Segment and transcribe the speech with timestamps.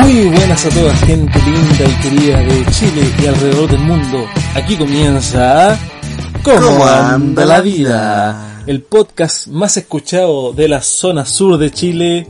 [0.00, 4.26] Muy buenas a toda gente linda y querida de Chile y alrededor del mundo.
[4.54, 5.76] Aquí comienza
[6.44, 8.62] ¿Cómo anda la vida?
[8.68, 12.28] El podcast más escuchado de la zona sur de Chile,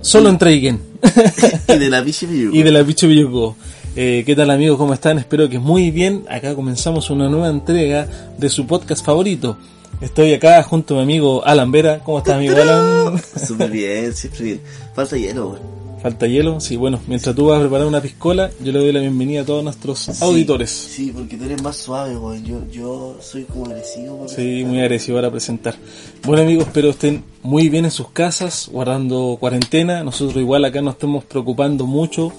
[0.00, 0.80] solo en Traigen
[1.68, 3.56] y de la Pichi y de la Villuco.
[3.96, 4.78] Eh, ¿Qué tal amigos?
[4.78, 5.18] ¿Cómo están?
[5.18, 6.24] Espero que muy bien.
[6.30, 8.06] Acá comenzamos una nueva entrega
[8.38, 9.58] de su podcast favorito.
[10.00, 11.98] Estoy acá junto a mi amigo Alan Vera.
[12.04, 13.20] ¿Cómo estás amigo Alan?
[13.44, 14.60] Súper bien, siempre bien.
[14.94, 15.85] Falta hielo.
[16.06, 16.60] ¿Falta hielo?
[16.60, 19.44] Sí, bueno, mientras tú vas a preparar una piscola, yo le doy la bienvenida a
[19.44, 20.70] todos nuestros auditores.
[20.70, 22.44] Sí, porque tú eres más suave, weón.
[22.44, 24.14] Yo, yo soy como agresivo.
[24.14, 24.28] weón.
[24.28, 25.74] Sí, muy agresivo para presentar.
[26.22, 30.04] Bueno amigos, espero estén muy bien en sus casas, guardando cuarentena.
[30.04, 32.32] Nosotros igual acá nos estamos preocupando mucho,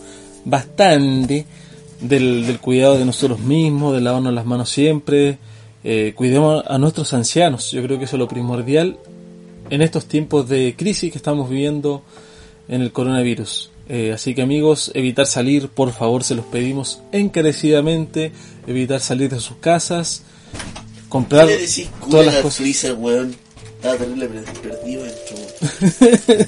[0.45, 1.45] bastante,
[2.00, 5.39] del, del cuidado de nosotros mismos, de lavarnos las manos siempre.
[5.84, 8.97] Eh, cuidemos a nuestros ancianos, yo creo que eso es lo primordial
[9.69, 12.03] en estos tiempos de crisis que estamos viviendo
[12.67, 13.71] en el coronavirus.
[13.89, 18.33] Eh, así que amigos, evitar salir, por favor, se los pedimos encarecidamente,
[18.67, 20.23] evitar salir de sus casas,
[21.07, 22.57] comprar ¿Qué decís todas las cosas.
[22.57, 23.35] Freezer, weón?
[23.77, 26.45] Estaba terrible per- perdido dentro.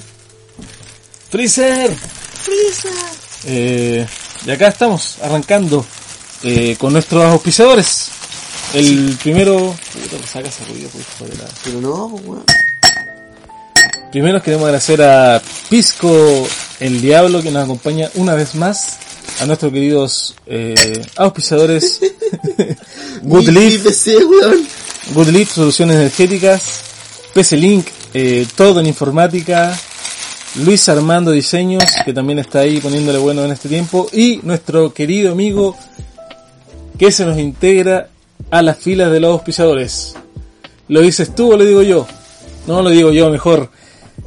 [1.30, 1.96] ¡Freezer!
[3.46, 4.06] Eh,
[4.44, 5.84] y acá estamos, arrancando
[6.42, 8.10] eh, con nuestros auspiciadores.
[8.74, 9.74] El primero...
[9.92, 11.06] Puta, saca ruido, pues,
[11.64, 12.44] Pero no, weón.
[14.10, 16.48] Primero queremos agradecer a Pisco
[16.80, 18.98] el Diablo que nos acompaña una vez más.
[19.40, 20.74] A nuestros queridos eh,
[21.16, 22.00] auspiciadores
[23.22, 23.84] Good Leaf,
[25.28, 26.82] Leaf Soluciones Energéticas,
[27.32, 29.78] PC Link, eh, todo en informática,
[30.56, 35.32] Luis Armando Diseños, que también está ahí poniéndole bueno en este tiempo, y nuestro querido
[35.32, 35.76] amigo
[36.98, 38.08] que se nos integra
[38.50, 40.16] a las filas de los auspiciadores.
[40.88, 42.06] ¿Lo dices tú o lo digo yo?
[42.66, 43.70] No, lo digo yo mejor.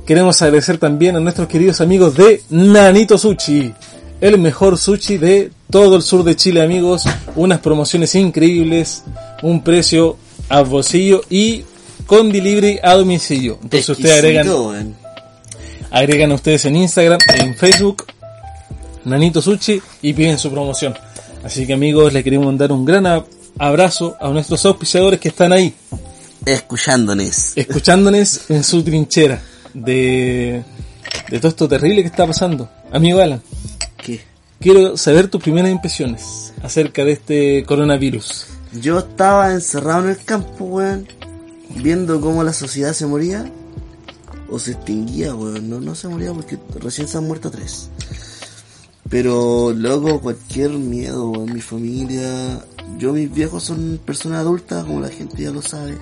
[0.05, 3.73] Queremos agradecer también a nuestros queridos amigos de Nanito Sushi,
[4.19, 7.05] el mejor sushi de todo el sur de Chile, amigos.
[7.35, 9.03] Unas promociones increíbles,
[9.41, 10.17] un precio
[10.49, 11.63] a bolsillo y
[12.05, 13.59] con delivery a domicilio.
[13.63, 14.95] Entonces ustedes agregan,
[15.89, 18.05] agregan a ustedes en Instagram, en Facebook,
[19.05, 20.93] Nanito Sushi y piden su promoción.
[21.45, 23.05] Así que amigos, les queremos mandar un gran
[23.57, 25.73] abrazo a nuestros auspiciadores que están ahí,
[26.45, 27.53] Escuchándonos.
[27.55, 29.41] escuchándonos en su trinchera
[29.73, 30.63] de,
[31.29, 32.69] de todo esto terrible que está pasando.
[32.91, 33.41] Amigo Alan,
[33.97, 34.21] ¿Qué?
[34.59, 38.47] quiero saber tus primeras impresiones acerca de este coronavirus.
[38.81, 41.07] Yo estaba encerrado en el campo, weón,
[41.75, 43.45] viendo cómo la sociedad se moría
[44.49, 45.69] o se extinguía, weón.
[45.69, 47.89] No, no se moría porque recién se han muerto tres.
[49.13, 52.65] Pero luego cualquier miedo, weón, mi familia,
[52.97, 55.99] yo mis viejos son personas adultas, como la gente ya lo sabe.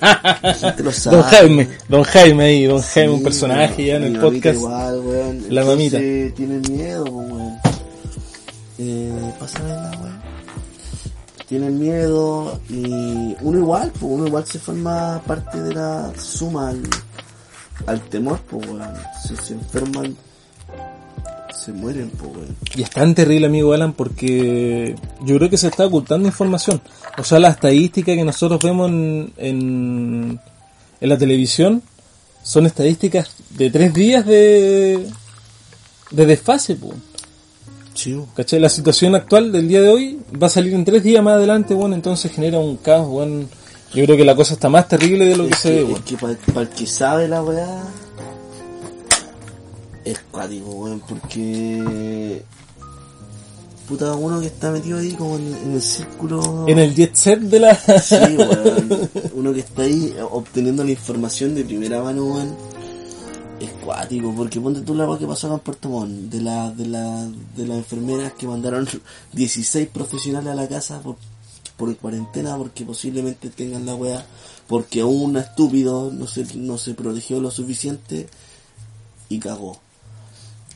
[0.00, 1.18] La gente lo sabe.
[1.18, 4.56] Don Jaime, don Jaime ahí, don Jaime, un personaje ya en el podcast.
[4.56, 5.44] Igual, weón.
[5.50, 5.98] La Entonces, mamita.
[6.34, 7.52] Tienen miedo, pues, weón.
[8.78, 9.34] Eh,
[9.68, 10.22] la weón.
[11.46, 16.80] Tienen miedo y uno igual, pues uno igual se forma parte de la suma al,
[17.84, 18.94] al temor, pues weón.
[19.22, 20.16] Si se enferman,
[21.64, 22.56] se mueren, weón.
[22.76, 26.80] Y es tan terrible, amigo Alan, porque yo creo que se está ocultando información.
[27.16, 30.40] O sea, la estadística que nosotros vemos en, en,
[31.00, 31.82] en la televisión
[32.42, 35.06] son estadísticas de tres días de,
[36.10, 36.92] de desfase, po.
[37.94, 38.28] Chivo.
[38.34, 38.60] ¿Cachai?
[38.60, 41.72] La situación actual del día de hoy va a salir en tres días más adelante,
[41.72, 43.46] bueno, entonces genera un caos, bueno.
[43.94, 46.04] Yo creo que la cosa está más terrible de lo que se ve, es bueno.
[46.04, 47.84] que para el que sabe la weá
[50.04, 52.42] es cuático, weón, porque
[53.88, 57.40] puta uno que está metido ahí como en, en el círculo En el jet set
[57.40, 57.74] de la...
[57.74, 62.54] sí, weón, uno que está ahí obteniendo la información de primera mano, weón,
[63.60, 66.86] es cuático, porque ponte tú la que pasó acá en Puerto Montt, de la, de
[66.86, 68.86] la, de las enfermeras que mandaron
[69.32, 71.16] 16 profesionales a la casa por,
[71.76, 74.24] por cuarentena porque posiblemente tengan la weá,
[74.66, 78.28] porque un estúpido no se, no se protegió lo suficiente
[79.28, 79.83] y cagó.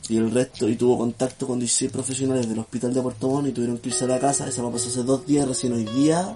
[0.09, 3.51] Y el resto, y tuvo contacto con 16 profesionales del hospital de Puerto Montt y
[3.51, 6.35] tuvieron que irse a la casa, esa pasó hace dos días, recién hoy día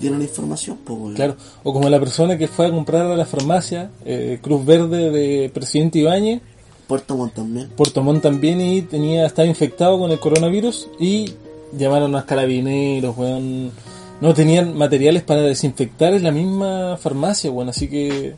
[0.00, 1.14] dieron la información, pues.
[1.14, 5.10] Claro, o como la persona que fue a comprar a la farmacia eh, Cruz Verde
[5.10, 6.40] de Presidente Ibáñez,
[6.88, 7.68] Puerto Montt también.
[7.76, 11.32] Puerto Montt también y tenía estaba infectado con el coronavirus y
[11.76, 13.70] llamaron a carabineros, weón.
[14.20, 17.68] No tenían materiales para desinfectar en la misma farmacia, weón.
[17.68, 18.34] Así que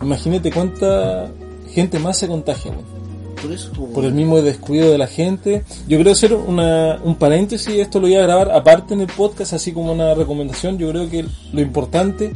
[0.00, 1.32] imagínate cuánta
[1.72, 2.99] gente más se contagia, weón.
[3.42, 5.62] Por eso, po, Por el mismo descuido de la gente.
[5.88, 9.52] Yo creo hacer una, un paréntesis, esto lo voy a grabar aparte en el podcast,
[9.52, 10.78] así como una recomendación.
[10.78, 12.32] Yo creo que lo importante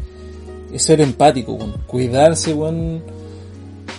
[0.73, 1.59] es ser empático.
[1.87, 3.03] Cuidarse, weón.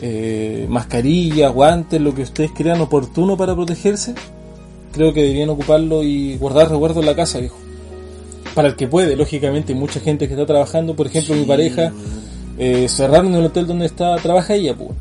[0.02, 4.14] Eh, mascarilla, guantes, lo que ustedes crean oportuno para protegerse.
[4.92, 7.58] Creo que deberían ocuparlo y guardar recuerdo en la casa, viejo.
[8.54, 10.96] Para el que puede, lógicamente, mucha gente que está trabajando.
[10.96, 11.94] Por ejemplo, mi pareja
[12.58, 14.92] eh, cerraron el hotel donde está, trabaja ella, pues.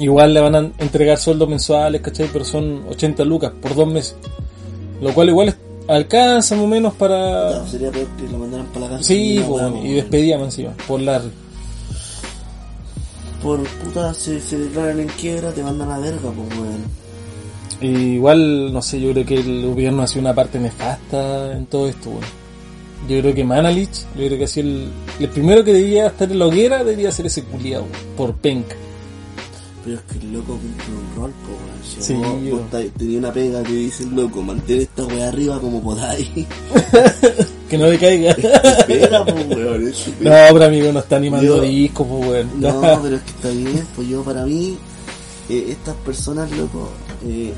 [0.00, 2.28] Igual le van a entregar sueldos mensuales, ¿cachai?
[2.32, 4.16] Pero son 80 lucas por dos meses.
[5.00, 5.54] Lo cual igual
[5.88, 7.48] alcanza más o menos para...
[7.50, 9.02] Claro, sería peor que lo mandaran para la casa.
[9.04, 9.94] Sí, Una po, weá, y weón.
[9.96, 11.22] despedía más encima, por la...
[13.42, 16.84] Por puta, se, se declaran en quiebra, te mandan a verga, pues weón.
[17.80, 21.66] Y igual, no sé, yo creo que el gobierno ha sido una parte nefasta en
[21.66, 22.22] todo esto, weón.
[23.08, 26.30] Yo creo que Manalich, yo creo que ha sido el, el primero que debía estar
[26.30, 27.84] en la hoguera, debería ser ese culiado,
[28.16, 28.76] por penca.
[29.84, 31.82] Pero es que el loco cumple un rol, weón.
[31.84, 35.58] Si Sí, vos, vos tenía una pega que dice el loco, mantén esta weá arriba
[35.60, 36.28] como podáis.
[37.68, 38.34] Que no decaiga.
[38.86, 42.60] pega, pues weón, es no, pero amigo, no está animando discos, pues weón.
[42.60, 44.76] No, pero es que está bien, pues yo para mí,
[45.48, 46.90] eh, estas personas, loco,
[47.26, 47.50] eh,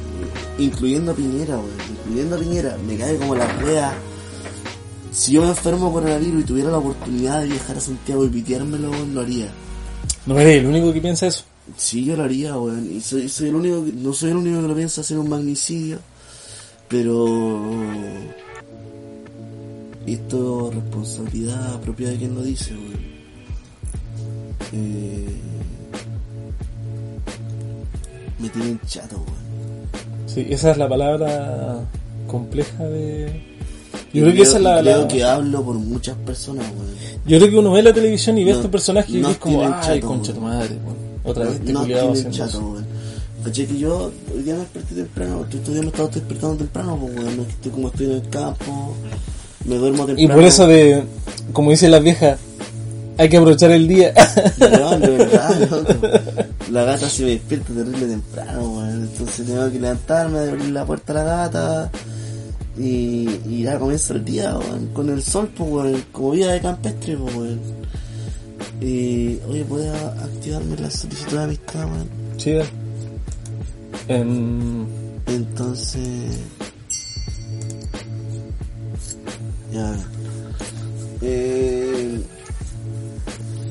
[0.59, 3.93] incluyendo a Piñera, weón, incluyendo a Piñera, me cae como la wea.
[5.11, 8.29] Si yo me enfermo por coronavirus y tuviera la oportunidad de viajar a Santiago y
[8.29, 9.49] piteármelo, weón, lo haría.
[10.27, 11.43] No eres el único que piensa eso.
[11.77, 12.91] Sí, yo lo haría, weón.
[12.95, 15.29] Y soy, soy el único, que- no soy el único que lo piensa hacer un
[15.31, 15.99] magnicidio,
[16.89, 17.59] pero
[20.07, 23.15] esto es responsabilidad propia de quien lo dice, weón.
[24.73, 25.27] Eh,
[28.39, 29.45] me tienen chato, weón.
[30.27, 31.81] Sí, esa es la palabra
[32.27, 33.43] compleja de...
[34.13, 34.81] Yo creo que esa es la...
[34.81, 36.95] creo la- que hablo por muchas personas, weón.
[37.27, 39.39] Yo creo que uno ve la televisión y ve No- estos personajes y no es
[39.39, 41.14] como, ay, chato, concha tu madre, weón.
[41.25, 42.87] Otra vez este no tienen haciendo chato, weón.
[43.45, 46.99] Caché que yo hoy día me desperté temprano, porque estos días me estaba despertando temprano,
[47.01, 48.95] pues weón, no estoy como estoy en el campo,
[49.65, 50.33] me duermo temprano.
[50.33, 51.05] Y por eso de,
[51.53, 52.39] como dicen las viejas,
[53.17, 54.13] hay que aprovechar el día.
[54.61, 56.09] Weón, de verdad, loco.
[56.71, 59.03] La gata se me despierta terrible temprano, weón.
[59.03, 61.91] Entonces tengo que levantarme, abrir la puerta a la gata.
[62.77, 66.61] Y, y ya comienza el día, weón, con el sol, pues, weón, como vida de
[66.61, 67.84] campestre, pues, weón.
[68.85, 72.09] Y, oye, ¿puedes activarme la solicitud de amistad, weón?
[72.37, 72.67] Chida.
[74.09, 74.87] Em,
[75.27, 76.39] Entonces.
[79.73, 79.97] Ya.
[81.23, 82.21] Eh,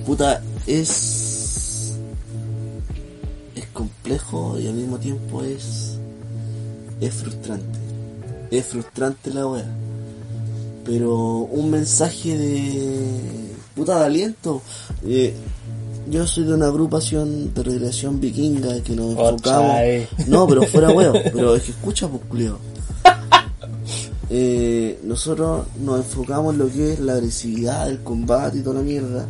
[0.03, 1.93] puta, es.
[3.55, 5.99] Es complejo y al mismo tiempo es.
[6.99, 7.79] Es frustrante.
[8.49, 9.65] Es frustrante la wea.
[10.85, 13.52] Pero un mensaje de.
[13.75, 14.61] Puta de aliento.
[15.05, 15.33] Eh,
[16.09, 19.77] yo soy de una agrupación de recreación vikinga que nos enfocamos.
[20.27, 21.13] No, pero fuera huevo.
[21.13, 22.59] Pero es que escucha, pues, culeo.
[24.35, 28.81] Eh, nosotros nos enfocamos en lo que es la agresividad, el combate y toda la
[28.81, 29.27] mierda.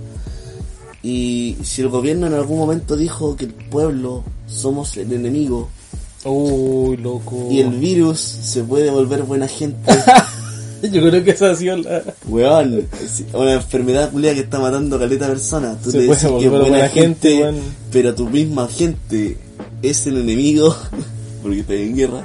[1.01, 5.67] Y si el gobierno en algún momento dijo que el pueblo somos el enemigo
[6.25, 7.49] uy, loco.
[7.51, 9.91] y el virus se puede volver buena gente,
[10.91, 12.03] Yo creo que esa ha sido la...
[12.27, 12.85] weón,
[13.33, 15.81] una enfermedad culia que está matando a caleta personas.
[15.81, 17.53] Tú Se puede decís que es buena, buena gente,
[17.91, 19.37] pero tu misma gente
[19.81, 20.75] es el enemigo
[21.41, 22.23] porque está en guerra.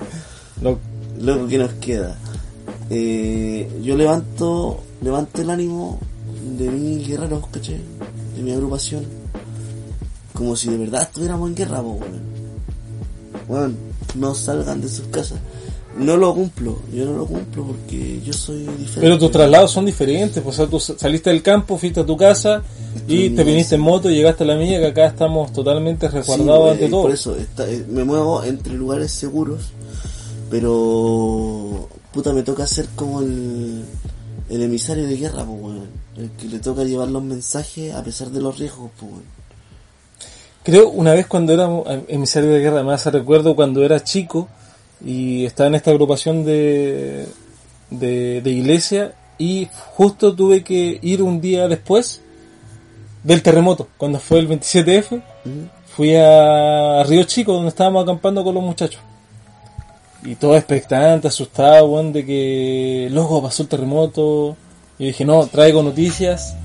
[0.62, 0.78] lo-
[1.20, 2.16] Loco, ¿qué nos queda?
[2.90, 5.98] Eh, yo levanto levanto el ánimo
[6.56, 7.80] de mis guerreros, ¿cachai?
[8.36, 9.04] De mi agrupación.
[10.32, 12.20] Como si de verdad estuviéramos en guerra, po, weón.
[13.48, 13.76] Weón,
[14.14, 15.38] no salgan de sus casas.
[15.97, 19.00] No lo cumplo, yo no lo cumplo porque yo soy diferente.
[19.00, 22.16] Pero tus traslados son diferentes, pues, o sea, tú saliste del campo, fuiste a tu
[22.16, 22.62] casa
[23.09, 26.61] y te viniste en moto y llegaste a la milla, que acá estamos totalmente resguardados
[26.61, 27.02] pues, ante eh, todo.
[27.02, 29.61] Por eso está- eh, me muevo entre lugares seguros,
[30.50, 33.83] pero puta me toca ser como el,
[34.50, 35.76] el emisario de guerra, pues.
[36.16, 39.12] El que le toca llevar los mensajes a pesar de los riesgos, pues.
[40.64, 41.68] Creo una vez cuando era
[42.09, 44.49] emisario de guerra, hace recuerdo cuando era chico
[45.04, 47.26] y estaba en esta agrupación de,
[47.90, 52.20] de, de iglesia y justo tuve que ir un día después
[53.22, 55.20] del terremoto, cuando fue el 27F,
[55.94, 59.00] fui a Río Chico donde estábamos acampando con los muchachos.
[60.24, 64.56] Y todo expectante, asustado, weón, de que luego pasó el terremoto.
[64.98, 66.56] Y dije, no, traigo noticias.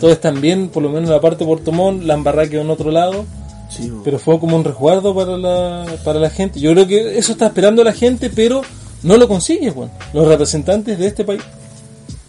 [0.00, 2.70] Todo está bien, por lo menos la parte de Puerto Montt, la embarrada quedó en
[2.70, 3.24] otro lado.
[3.68, 3.92] Sí.
[4.04, 6.60] Pero fue como un resguardo para la, para la gente.
[6.60, 8.62] Yo creo que eso está esperando la gente, pero
[9.02, 9.90] no lo consigue, weón.
[10.12, 11.42] Los representantes de este país.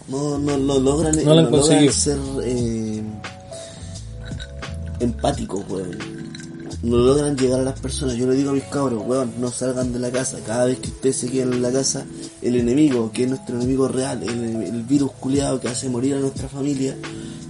[0.08, 1.92] No, no lo logran, No lo han no logran conseguido.
[1.92, 3.02] ser eh,
[5.00, 6.17] empáticos, weón.
[6.82, 8.16] No logran llegar a las personas.
[8.16, 10.38] Yo le digo a mis cabros, weón, no salgan de la casa.
[10.46, 12.04] Cada vez que ustedes se quedan en la casa,
[12.40, 16.20] el enemigo, que es nuestro enemigo real, el, el virus culiado que hace morir a
[16.20, 16.96] nuestra familia,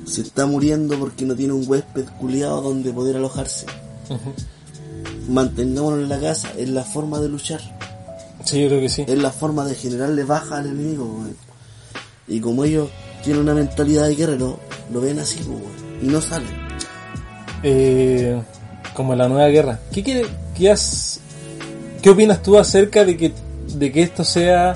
[0.07, 3.67] se está muriendo porque no tiene un huésped culiado donde poder alojarse.
[5.29, 7.61] Mantengámonos en la casa, es la forma de luchar.
[8.45, 9.05] Sí, yo creo que sí.
[9.07, 11.37] es la forma de generarle baja al enemigo, weón.
[12.27, 12.89] Y como ellos
[13.23, 14.59] tienen una mentalidad de guerrero,
[14.93, 15.63] lo ven así, weón.
[16.03, 16.49] Y no salen.
[17.63, 18.41] Eh,
[18.99, 19.79] como la nueva guerra.
[19.93, 20.27] ¿Qué, quiere,
[20.57, 21.21] qué, has-
[22.03, 23.33] ¿Qué opinas tú acerca de que,
[23.77, 24.75] de que esto sea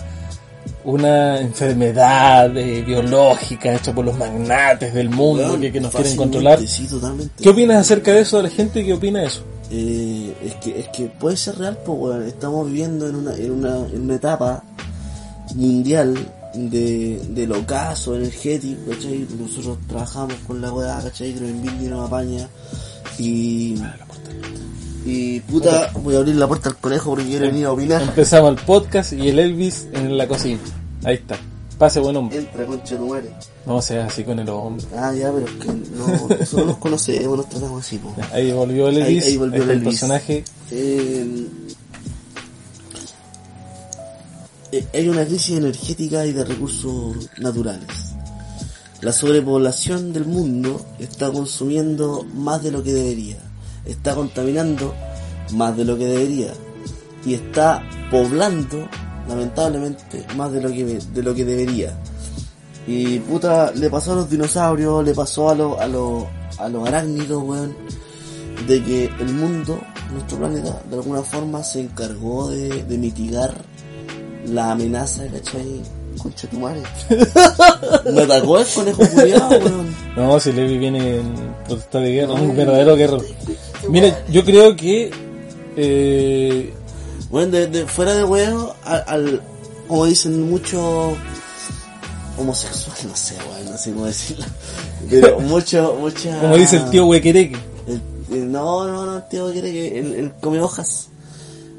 [0.84, 6.60] una enfermedad eh, biológica hecha por los magnates del mundo que, que nos quieren controlar?
[6.64, 7.42] Sí, totalmente.
[7.42, 9.42] ¿Qué opinas acerca de eso de la gente que opina eso?
[9.72, 12.22] Eh, es que es que puede ser real, pues, weón.
[12.28, 14.62] Estamos viviendo en una, en una, en una etapa
[15.56, 16.14] mundial
[16.54, 19.26] de, del ocaso energético, ¿cachai?
[19.38, 21.32] Nosotros trabajamos con la weá, ¿cachai?
[21.32, 22.48] Greenville nos apaña.
[23.18, 23.76] Y.
[25.04, 28.02] Y puta, voy a abrir la puerta al conejo porque quiere venir a opinar.
[28.02, 30.60] Empezamos el podcast y el Elvis en la cocina.
[31.04, 31.36] Ahí está.
[31.78, 32.38] Pase buen hombre.
[32.38, 33.30] Entra, concha madre.
[33.66, 34.86] No seas así con el hombre.
[34.96, 38.14] Ah, ya, pero es que no, nosotros nos conocemos, nos tratamos así, po.
[38.32, 39.24] Ahí volvió el Elvis.
[39.24, 40.44] ahí volvió está el personaje.
[40.70, 41.46] Eh,
[44.94, 48.14] hay una crisis energética y de recursos naturales.
[49.00, 53.38] La sobrepoblación del mundo está consumiendo más de lo que debería.
[53.84, 54.94] Está contaminando
[55.54, 56.52] más de lo que debería.
[57.24, 58.88] Y está poblando,
[59.28, 61.98] lamentablemente, más de lo que, de lo que debería.
[62.86, 66.24] Y puta, le pasó a los dinosaurios, le pasó a los, a los,
[66.58, 67.74] a los arácnidos, weón
[68.66, 69.78] de que el mundo,
[70.12, 73.54] nuestro planeta, de alguna forma se encargó de, de mitigar
[74.46, 75.82] la amenaza, ¿cachai?
[76.22, 76.82] Concha tu madre.
[78.12, 79.96] Me atacó el conejo culiado, weón.
[80.16, 81.34] No, si Levi viene en
[81.66, 83.24] protesta de guerra, un verdadero guerrero.
[83.92, 85.10] Mira, yo creo que
[85.76, 86.72] eh,
[87.30, 89.42] Bueno, de, de- fuera de huevo, al, al-
[89.86, 91.14] como dicen muchos
[92.38, 94.44] homosexuales, no sé, weón, no sé cómo decirlo.
[95.10, 96.40] Pero mucho, mucha...
[96.40, 97.56] como dice el tío Huequereque,
[97.86, 98.02] El-
[98.36, 101.08] el- no, no, no, el tío quiere que él, él come hojas.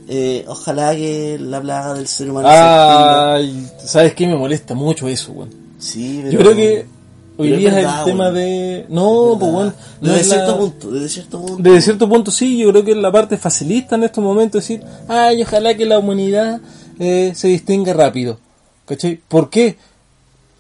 [0.08, 4.28] Eh, ojalá que la plaga del ser humano se ay, ¿sabes qué?
[4.28, 5.50] Me molesta mucho eso, weón.
[5.80, 6.32] Sí, pero...
[6.34, 6.86] Yo creo que
[7.38, 8.86] hoy día es verdad, el tema de...
[8.90, 9.76] No, Es pues weón.
[10.02, 11.64] no desde es cierto la- punto, desde cierto punto.
[11.64, 14.84] Desde cierto punto sí, yo creo que es la parte facilista en estos momentos decir,
[15.08, 16.62] ay, ojalá que la humanidad
[17.00, 18.40] eh, se distinga rápido.
[18.86, 19.20] ¿Cachai?
[19.28, 19.78] ¿Por qué?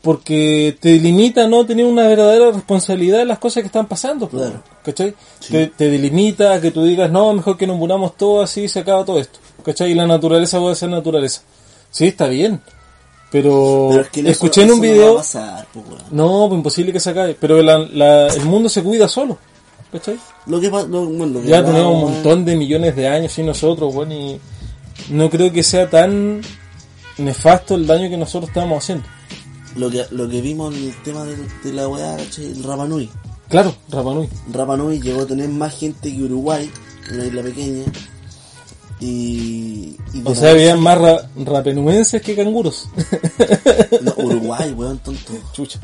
[0.01, 4.27] Porque te limita a no tener una verdadera responsabilidad en las cosas que están pasando.
[4.27, 4.63] pues, Claro.
[4.83, 5.13] ¿Cachai?
[5.49, 8.67] Te, te delimita a que tú digas, no, mejor que nos muramos todos así y
[8.69, 9.39] se acaba todo esto.
[9.63, 9.91] ¿Cachai?
[9.91, 11.41] Y la naturaleza puede ser naturaleza.
[11.89, 12.59] Sí, está bien.
[13.33, 15.13] Pero, Pero es que en eso- escuché en un eso no video...
[15.13, 15.85] a pasar, pues.
[16.11, 17.35] No, pues imposible que se acabe.
[17.37, 19.37] Pero la- la- el mundo se cuida solo.
[19.91, 20.17] ¿Cachai?
[20.47, 23.45] Lo que lo, bueno, lo que Ya tenemos un montón de millones de años sin
[23.47, 24.39] nosotros, weón, y
[25.09, 26.41] no creo que sea tan
[27.17, 29.05] nefasto el daño que nosotros estamos haciendo.
[29.75, 32.45] Lo que, lo que vimos en el tema de, de la weá, ¿cachai?
[32.45, 33.09] El Rapa Nui.
[33.49, 34.29] Claro, Rapanui.
[34.51, 36.71] Rapa Nui llegó a tener más gente que Uruguay,
[37.11, 37.83] una isla pequeña.
[39.05, 39.97] Y...
[40.23, 42.87] O sea, habían más ra- rapenuenses que canguros.
[44.01, 45.33] No, Uruguay, weón, tonto.
[45.51, 45.79] Chucha.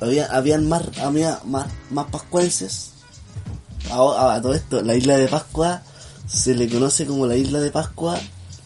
[0.00, 2.92] Había, habían más, había más, más pascuenses.
[3.90, 5.82] A, a todo esto, la isla de Pascua
[6.26, 8.16] se le conoce como la isla de Pascua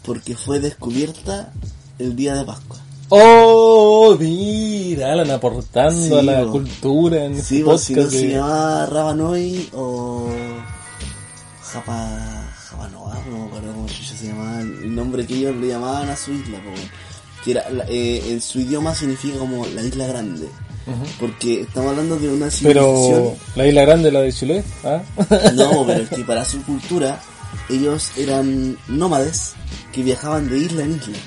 [0.04, 1.52] porque fue descubierta
[1.98, 2.78] el día de Pascua.
[3.08, 6.52] Oh, mira, Alan aportando Sí, a la bo.
[6.52, 10.28] cultura en Sí, este pues si no podcast se llamaba Rabanoi o
[11.62, 12.41] Japa,
[12.90, 16.58] No me acuerdo cómo se llamaba el nombre que ellos le llamaban a su isla,
[16.58, 16.90] weón.
[17.44, 20.48] que era, eh, en su idioma significa como la isla grande,
[21.20, 25.00] porque estamos hablando de una civilización, Pero la isla grande, la de Chile, ¿ah?
[25.54, 27.20] no, pero es que para su cultura
[27.68, 29.54] ellos eran nómades
[29.92, 31.18] que viajaban de isla en isla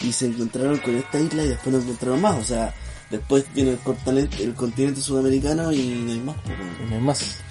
[0.00, 2.74] y se encontraron con esta isla y después no encontraron más, o sea,
[3.10, 6.36] después viene el continente, el continente sudamericano y no hay más,
[6.88, 7.43] no hay más.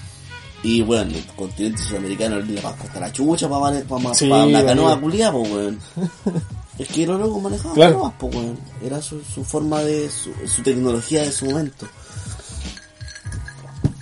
[0.64, 4.30] Y bueno, el continente sudamericano le va a costar la chucha para pa, pa, Sí,
[4.30, 5.80] pa una canoa culiada, pues weón.
[6.80, 7.94] Es que los locos manejaban Claro.
[7.96, 8.58] canoas, pues weón.
[8.84, 11.88] Era su, su forma de, su, su tecnología de su momento.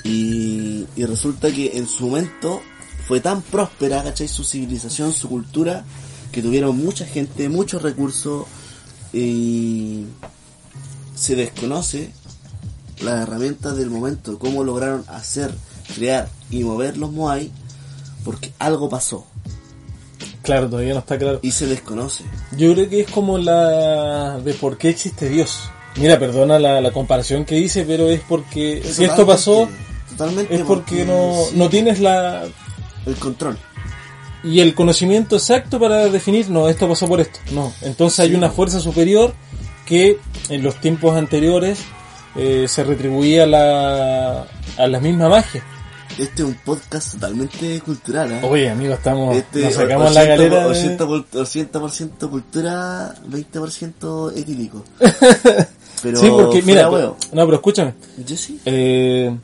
[0.03, 2.61] Y, y resulta que en su momento
[3.07, 4.27] fue tan próspera, ¿cachai?
[4.27, 5.83] Su civilización, su cultura,
[6.31, 8.45] que tuvieron mucha gente, muchos recursos,
[9.13, 10.05] y
[11.15, 12.11] se desconoce
[13.01, 15.53] las herramientas del momento, cómo lograron hacer,
[15.91, 17.51] crear y mover los Moai,
[18.23, 19.25] porque algo pasó.
[20.41, 21.39] Claro, todavía no está claro.
[21.41, 22.23] y se desconoce.
[22.57, 25.69] Yo creo que es como la de por qué existe Dios.
[25.97, 29.69] Mira, perdona la, la comparación que hice, pero es porque si esto pasó
[30.09, 32.43] totalmente es porque no, sí, no tienes la
[33.05, 33.57] el control.
[34.43, 37.39] y el conocimiento exacto para definir, no, esto pasó por esto.
[37.51, 39.33] No, entonces hay una fuerza superior
[39.85, 40.17] que
[40.49, 41.79] en los tiempos anteriores
[42.35, 45.63] eh, se retribuía la, a la misma magia.
[46.17, 48.39] Este es un podcast totalmente cultural, ¿eh?
[48.43, 50.97] Oye, amigo, estamos, Este, nos sacamos la 80%, galera de...
[50.97, 54.83] 80%, 80% cultura, 20% etílico.
[56.03, 57.93] Pero sí, porque, mira, no, pero escúchame,
[58.25, 58.59] Yo sí.
[58.65, 59.35] eh,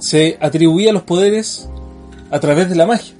[0.00, 1.68] se atribuía los poderes
[2.32, 3.14] a través de la magia.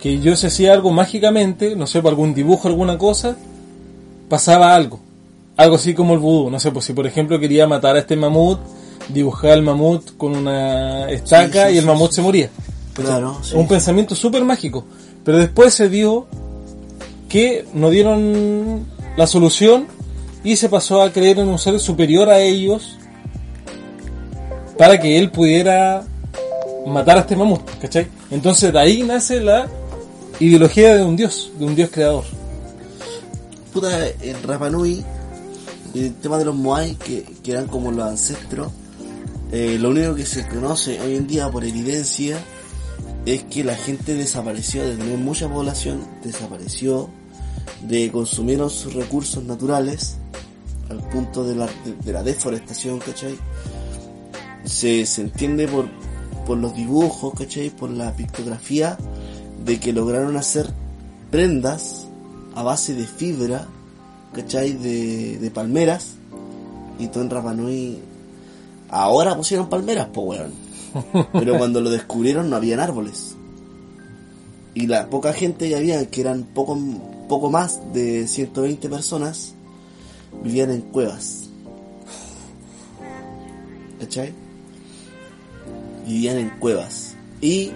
[0.00, 3.36] Que yo se hacía algo mágicamente, no sé, por algún dibujo, alguna cosa,
[4.28, 4.98] pasaba algo.
[5.56, 6.50] Algo así como el vudú.
[6.50, 8.58] No sé, pues si por ejemplo quería matar a este mamut,
[9.08, 12.50] dibujaba el mamut con una estaca Sí, sí, y el mamut se moría.
[12.94, 14.84] Claro, un pensamiento súper mágico.
[15.24, 16.26] Pero después se dio
[17.28, 18.86] que no dieron
[19.16, 19.86] la solución
[20.44, 22.96] y se pasó a creer en un ser superior a ellos
[24.78, 26.04] para que él pudiera
[26.86, 28.06] matar a este mamut, ¿cachai?
[28.30, 29.66] Entonces de ahí nace la
[30.38, 32.24] ideología de un dios, de un dios creador.
[33.72, 35.04] Puta, en Rapa Nui,
[35.94, 38.70] el tema de los Moai, que, que eran como los ancestros,
[39.52, 42.38] eh, lo único que se conoce hoy en día por evidencia
[43.24, 47.08] es que la gente desapareció, de tener mucha población, desapareció,
[47.82, 50.16] de consumieron sus recursos naturales
[50.88, 51.68] al punto de la,
[52.04, 53.36] de, la deforestación, ¿cachai?
[54.64, 55.88] Se, entiende por,
[56.46, 57.70] por los dibujos, ¿cachai?
[57.70, 58.96] Por la pictografía
[59.64, 60.68] de que lograron hacer
[61.30, 62.06] prendas
[62.54, 63.66] a base de fibra,
[64.32, 64.72] ¿cachai?
[64.72, 66.14] De, de palmeras.
[66.98, 67.98] Y todo en Rapa Nui
[68.88, 70.52] ahora pusieron palmeras, po weón.
[71.32, 73.36] Pero cuando lo descubrieron no habían árboles.
[74.74, 76.78] Y la poca gente que había, que eran poco,
[77.28, 79.54] poco más de 120 personas,
[80.42, 81.48] vivían en cuevas.
[84.00, 84.32] ¿Cachai?
[86.06, 87.14] Vivían en cuevas.
[87.40, 87.72] Y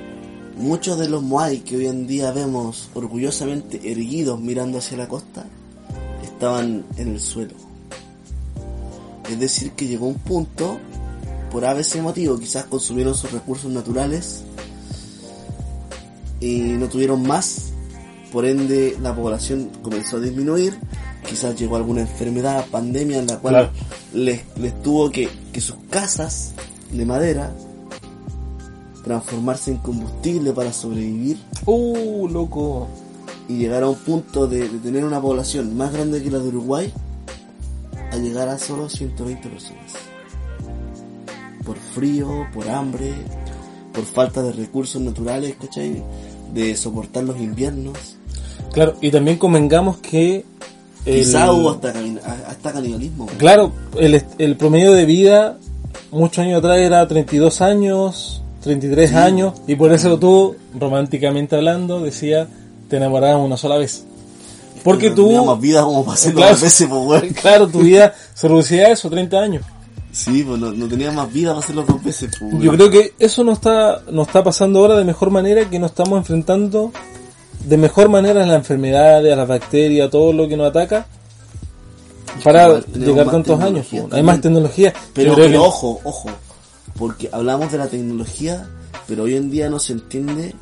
[0.56, 5.46] muchos de los Moai que hoy en día vemos orgullosamente erguidos mirando hacia la costa,
[6.22, 7.54] estaban en el suelo.
[9.30, 10.78] Es decir, que llegó un punto,
[11.50, 14.42] por ABC motivo, quizás consumieron sus recursos naturales
[16.40, 17.70] y no tuvieron más,
[18.32, 20.78] por ende la población comenzó a disminuir,
[21.28, 23.70] quizás llegó alguna enfermedad, pandemia en la cual Claro.
[24.14, 26.52] les, les tuvo que, que sus casas
[26.92, 27.52] de madera
[29.04, 32.88] transformarse en combustible para sobrevivir Uh, loco.
[33.48, 36.48] y llegar a un punto de, de tener una población más grande que la de
[36.48, 36.92] Uruguay
[38.12, 39.92] a llegar a solo 120 personas.
[41.70, 43.12] Por frío, por hambre,
[43.94, 46.02] por falta de recursos naturales, ¿cachai?
[46.52, 47.96] De soportar los inviernos.
[48.72, 50.44] Claro, y también convengamos que...
[51.06, 51.92] el- Quizá hubo hasta,
[52.48, 53.26] hasta canibalismo.
[53.38, 55.58] Claro, el, el promedio de vida
[56.10, 59.14] muchos años atrás era 32 años, 33 Sí.
[59.16, 62.48] años, y por eso tú, románticamente hablando, decía,
[62.88, 64.04] te enamorabas una sola vez.
[64.82, 66.50] Porque tú, teníamos vida como para Claro.
[66.50, 69.62] más veces, pues, claro, tu vida se reducía a eso, 30 años.
[70.12, 72.52] Sí, pues no, no tenía más vida para hacerlo dos veces, pues.
[72.62, 75.90] Yo creo que eso no está, no está pasando ahora de mejor manera que nos
[75.90, 76.92] estamos enfrentando
[77.64, 81.06] de mejor manera a las enfermedades, a las bacterias, a todo lo que nos ataca
[82.42, 83.86] para llegar tantos años.
[83.90, 84.04] pues.
[84.12, 84.92] Hay más tecnología.
[85.14, 86.30] Pero, pero que- ojo, ojo,
[86.96, 88.68] porque hablamos de la tecnología,
[89.06, 90.54] pero hoy en día no se entiende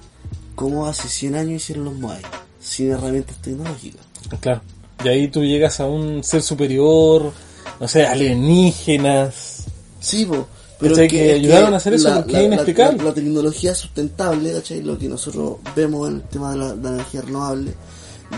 [0.55, 2.21] cómo hace 100 años hicieron los Moai,
[2.61, 4.01] sin herramientas tecnológicas.
[4.41, 4.61] Claro.
[5.05, 7.33] Y ahí tú llegas a un ser superior,
[7.81, 9.65] no sé, alienígenas.
[10.01, 10.47] Sí, po,
[10.79, 12.99] pero Que es ayudaron a hacer eso, porque es inexplicable.
[12.99, 14.83] La, la tecnología sustentable, ¿cachai?
[14.83, 17.75] Lo que nosotros vemos en el tema de la, de la energía renovable,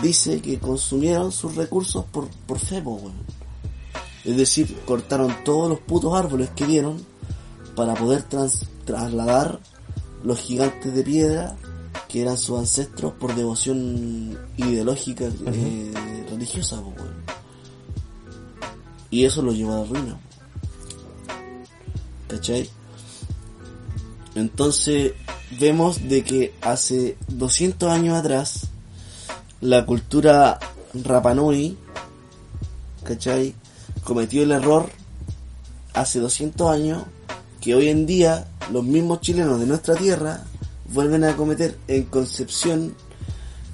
[0.01, 3.13] dice que consumieron sus recursos por, por fe, po, weón.
[4.23, 7.03] Es decir, cortaron todos los putos árboles que dieron
[7.75, 9.59] para poder trans- trasladar
[10.23, 11.55] los gigantes de piedra
[12.07, 15.91] que eran sus ancestros por devoción ideológica eh,
[16.29, 16.79] religiosa.
[19.11, 20.19] Y eso lo llevó a la ruina.
[22.27, 22.69] ¿Cachai?
[24.35, 25.13] Entonces
[25.59, 28.67] vemos de que hace 200 años atrás
[29.59, 30.57] la cultura
[30.93, 31.77] Rapanui,
[33.03, 33.53] ¿cachai?
[34.03, 34.89] Cometió el error
[35.93, 37.03] hace 200 años
[37.59, 40.45] que hoy en día los mismos chilenos de nuestra tierra
[40.93, 42.95] vuelven a cometer en Concepción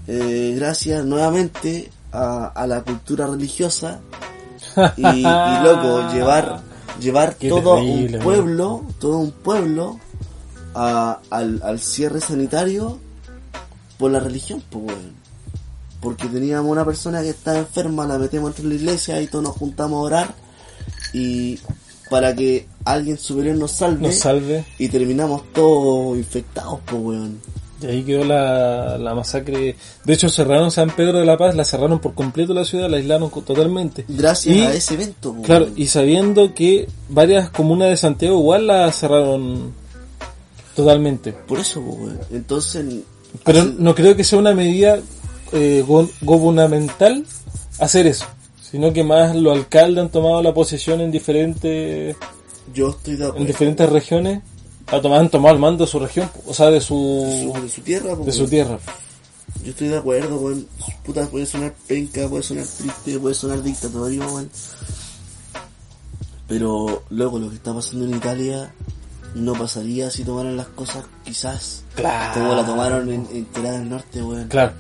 [0.07, 4.01] eh, gracias nuevamente a la cultura religiosa
[4.97, 5.21] y, y,
[5.63, 6.61] loco llevar
[6.99, 9.99] llevar Qué todo terrible, un pueblo todo un pueblo
[10.75, 12.97] a- al, al cierre sanitario
[13.97, 15.13] por la religión pues weón.
[16.01, 19.55] porque teníamos una persona que estaba enferma, la metemos entre la iglesia y todos nos
[19.55, 20.35] juntamos a orar
[21.13, 21.59] y
[22.09, 24.65] para que alguien superior nos salve, Nos salve.
[24.79, 27.39] y terminamos todos infectados, pues weón.
[27.81, 29.75] Y ahí quedó la, la masacre.
[30.03, 32.97] De hecho, cerraron San Pedro de la Paz, la cerraron por completo la ciudad, la
[32.97, 34.03] aislaron totalmente.
[34.07, 38.67] Gracias Y- a ese evento, pues, Claro, y sabiendo que varias comunas de Santiago igual
[38.67, 39.73] la cerraron
[40.75, 41.33] totalmente.
[41.33, 42.19] por eso, pues, weón.
[42.31, 42.85] Entonces,
[43.43, 44.99] Pero no creo que sea una medida
[45.51, 47.25] eh, go- gubernamental
[47.79, 48.25] hacer eso,
[48.61, 52.15] sino que más los alcaldes han tomado la posesión en diferentes
[52.73, 53.45] yo estoy de en acuerdo.
[53.47, 54.41] diferentes regiones,
[54.87, 57.69] ha tomado, han tomado el mando de su región, o sea, de de su de
[57.69, 58.79] su tierra, de su tierra.
[59.63, 60.67] Yo estoy de acuerdo, weón.
[61.03, 64.49] Puta, puede sonar penca, puede sonar triste, puede sonar dictatorio, weón.
[66.47, 68.73] Pero, luego, lo que está pasando en Italia
[69.35, 72.33] no pasaría si tomaran las cosas, quizás, Claro.
[72.33, 74.47] como la tomaron en, en Corea del Norte, weón.
[74.47, 74.73] Claro.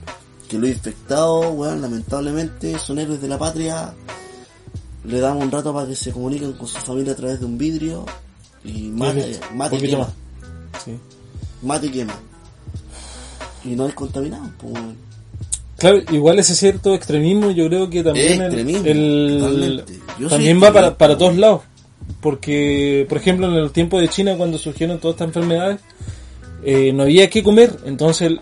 [0.47, 3.93] Que los infectados, weón, lamentablemente, son héroes de la patria.
[5.03, 7.57] Le damos un rato para que se comuniquen con su familia a través de un
[7.57, 8.05] vidrio.
[8.67, 9.97] Y mate, mate quema.
[9.99, 10.09] más.
[10.83, 10.91] Sí.
[11.63, 12.13] Mate y quema.
[13.63, 14.73] Y no hay contaminados, pues.
[15.77, 19.83] Claro, igual ese cierto extremismo yo creo que también el-
[20.29, 21.61] también va para, para todos lados.
[22.21, 25.79] Porque, por ejemplo, en el tiempo de China, cuando surgieron todas estas enfermedades,
[26.63, 27.77] eh, no había que comer.
[27.85, 28.33] Entonces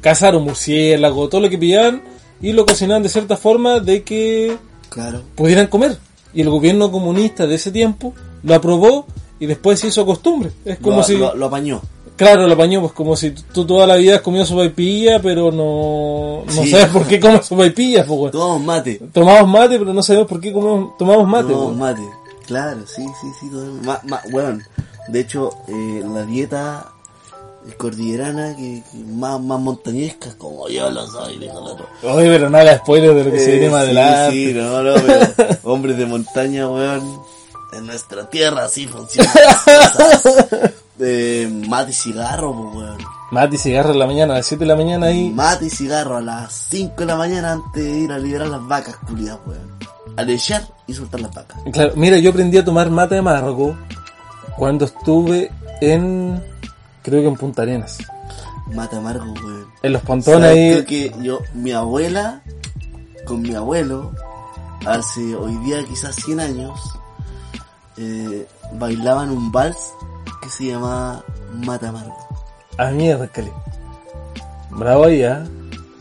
[0.00, 2.02] cazaron murciélagos, todo lo que pillaban,
[2.42, 4.56] y lo cocinaban de cierta forma de que
[4.90, 5.22] Claro.
[5.34, 5.96] pudieran comer.
[6.34, 9.06] Y el gobierno comunista de ese tiempo lo aprobó
[9.40, 10.50] y después se hizo costumbre.
[10.64, 11.16] Es como lo, si...
[11.16, 11.80] lo, lo apañó.
[12.16, 16.44] Claro, lo apañó, pues como si tú toda la vida has comido sopaipilla, pero no,
[16.46, 16.70] no Sí.
[16.70, 18.30] sabes por qué comes sopaipilla, pues.
[18.30, 19.00] Tomamos mate.
[19.12, 22.02] Tomamos mate, pero no sabemos por qué comemos, tomamos mate, Tomamos mate.
[22.46, 23.50] Claro, sí, sí, sí.
[23.50, 24.62] todo- Ma, ma- weón,
[25.08, 26.86] de hecho, eh, la dieta
[27.78, 31.86] cordillerana que, que más, más montañesca, como yo lo soy, dijo el otro.
[32.02, 34.32] Oye, pero no haga spoiler de lo que se Eh, viene más sí, adelante.
[34.36, 37.18] Sí, no, no, pero hombres de montaña, weón.
[37.76, 39.32] En nuestra tierra así funcionan
[39.66, 40.38] las cosas.
[41.00, 42.98] Eh, mate y cigarro, pues, weón.
[43.32, 45.28] Mate y cigarro en la mañana, a las 7 de la mañana ahí.
[45.30, 48.64] Mate y cigarro a las 5 de la mañana antes de ir a liberar las
[48.64, 49.72] vacas, culiadas, weón.
[50.16, 51.58] A lechar y soltar las vacas.
[51.72, 53.76] Claro, mira, yo aprendí a tomar mate amargo
[54.56, 56.40] cuando estuve en,
[57.02, 57.98] creo que en Punta Arenas.
[58.72, 59.66] Mate amargo, weón.
[59.82, 60.70] En los pontones ahí.
[60.70, 62.40] Creo que yo, mi abuela,
[63.26, 64.12] con mi abuelo,
[64.86, 66.78] hace hoy día quizás 100 años,
[67.96, 69.76] eh, bailaban un vals
[70.42, 72.16] que se llamaba Mate Amargo.
[72.78, 73.50] A mierda, Cali.
[74.70, 75.44] Bravo ahí, ¿ah?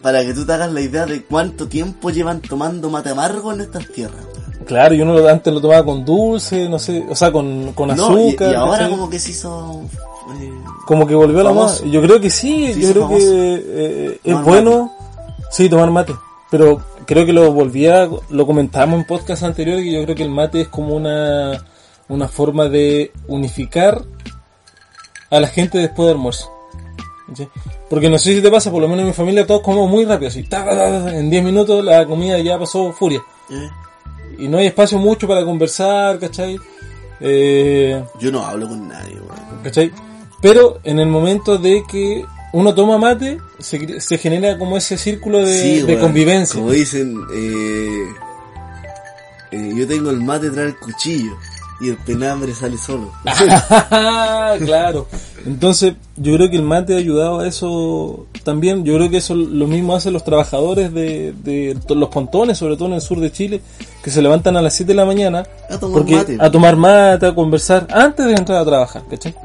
[0.02, 3.62] Para que tú te hagas la idea de cuánto tiempo llevan tomando mate amargo en
[3.62, 4.26] estas tierras.
[4.66, 7.90] Claro, yo uno lo- antes lo tomaba con dulce, no sé, o sea, con, con
[7.90, 8.52] No, azúcar.
[8.52, 8.90] y, ahora ¿cachai?
[8.92, 9.82] como que se hizo...
[10.42, 10.52] eh,
[10.86, 11.68] Como que volvió a la moda.
[11.68, 11.86] Famoso.
[11.86, 13.26] Yo creo que sí, yo creo famoso.
[13.26, 14.92] que eh, es Tomar bueno,
[15.52, 16.16] sí, tomar mate.
[16.50, 20.30] Pero creo que lo volvía, lo comentábamos en podcast anteriores, que yo creo que el
[20.32, 21.64] mate es como una,
[22.10, 24.02] una forma de unificar
[25.30, 26.50] a la gente después del almuerzo.
[27.36, 27.48] ¿Sí?
[27.90, 30.06] Porque no sé si te pasa, por lo menos en mi familia todos comemos muy
[30.06, 33.22] rápido, así, ta, ta, ta, ta, en 10 minutos la comida ya pasó furia.
[33.50, 33.70] eh.
[34.38, 36.60] Y no hay espacio mucho para conversar, ¿cachai?
[37.20, 39.18] Eh, Yo no hablo con nadie.
[39.64, 39.92] ¿Cachai?
[40.42, 45.40] Pero en el momento de que uno toma mate, se, se genera como ese círculo
[45.40, 46.02] de, Sí, de weón.
[46.02, 46.60] convivencia.
[46.60, 48.08] Como dicen, eh,
[49.52, 51.32] eh, yo tengo el mate tras el cuchillo
[51.80, 53.12] y el penambre sale solo.
[54.66, 55.08] claro.
[55.46, 58.86] Entonces, yo creo que el mate ha ayudado a eso también.
[58.86, 62.88] Yo creo que eso lo mismo hacen los trabajadores de, de los pontones, sobre todo
[62.90, 63.62] en el sur de Chile,
[64.04, 66.38] que se levantan a las 7 de la mañana A tomar porque, mate.
[66.40, 69.36] a tomar mate, a conversar, antes de entrar a trabajar, ¿cachai?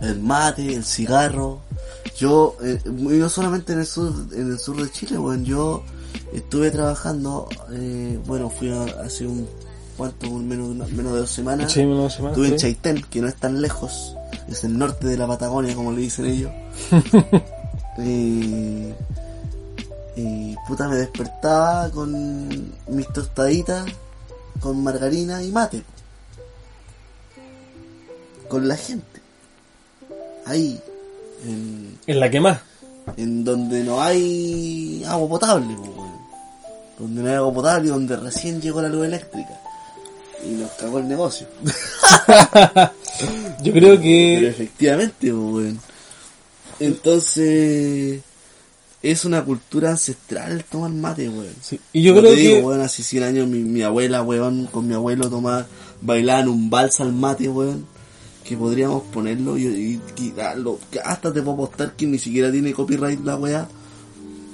[0.00, 1.60] el mate, el cigarro.
[2.16, 5.82] Yo, eh, no solamente en el sur, en el sur de Chile, bueno, yo
[6.32, 9.46] estuve trabajando, eh, bueno, fui a, hace un,
[10.00, 10.30] ¿cuánto?
[10.30, 11.70] Menos, de una- menos de dos semanas.
[11.72, 12.56] Sí, una semana, Estuve en.
[12.56, 14.16] Chaitén, que no es tan lejos,
[14.48, 16.50] es el norte de la Patagonia, como le dicen ellos.
[17.98, 18.92] y,
[20.16, 23.84] y puta, me despertaba con mis tostaditas,
[24.60, 25.82] con margarina y mate.
[28.48, 29.20] Con la gente.
[30.46, 30.80] Ahí,
[31.44, 32.58] en, En la que más.
[33.16, 35.76] en donde no hay agua potable,
[36.98, 39.60] donde no hay agua potable, y donde recién llegó la luz eléctrica.
[40.44, 41.46] Y nos cagó el negocio.
[43.62, 45.78] Yo creo Pero que efectivamente, po, weón.
[46.80, 48.20] Entonces,
[49.02, 51.54] es una cultura ancestral tomar mate, weón.
[51.60, 51.78] sí.
[51.92, 54.66] Y yo Como creo te digo, que weón, hace 100 años mi, mi abuela, weón,
[54.66, 55.66] con mi abuelo tomaba,
[56.00, 57.86] bailaban un vals al mate, weón.
[58.44, 60.78] Que podríamos ponerlo y, y quitarlo.
[60.90, 63.68] Que hasta te puedo apostar que ni siquiera tiene copyright la weá.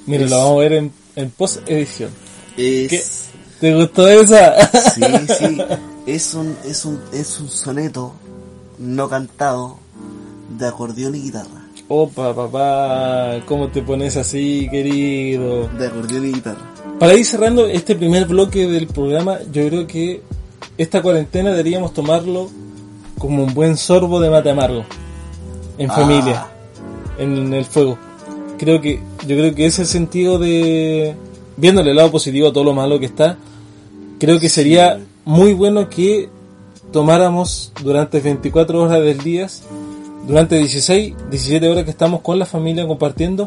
[0.06, 2.10] Mira, Es- lo vamos a ver en, en post edición.
[2.56, 3.25] Es.
[3.60, 4.54] ¿Te gustó esa?
[4.94, 5.02] Sí,
[5.38, 5.58] sí.
[6.06, 8.12] Es un, es un, es un soneto
[8.78, 9.78] no cantado
[10.58, 11.64] de acordeón y guitarra.
[11.88, 15.68] Opa, papá, ¿cómo te pones así, querido?
[15.68, 16.60] De acordeón y guitarra.
[16.98, 20.22] Para ir cerrando este primer bloque del programa, yo creo que
[20.78, 22.48] esta cuarentena deberíamos tomarlo
[23.18, 24.84] como un buen sorbo de mate amargo.
[25.78, 25.94] En Ah.
[25.94, 26.46] familia,
[27.18, 27.98] en el fuego.
[28.58, 31.14] Creo que, yo creo que ese es el sentido de,
[31.56, 33.36] viéndole el lado positivo a todo lo malo que está,
[34.18, 36.28] creo que sería muy bueno que
[36.92, 39.48] tomáramos durante 24 horas del día,
[40.26, 43.46] durante 16, 17 horas que estamos con la familia compartiendo,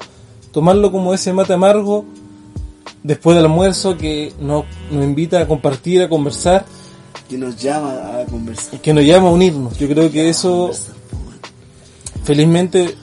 [0.52, 2.06] tomarlo como ese mate amargo
[3.04, 6.66] después del almuerzo que nos, nos invita a compartir, a conversar
[7.30, 8.80] Que nos llama a conversar.
[8.82, 9.78] que nos llama a unirnos.
[9.78, 10.88] Yo creo que eso, pues,
[12.24, 12.96] felizmente,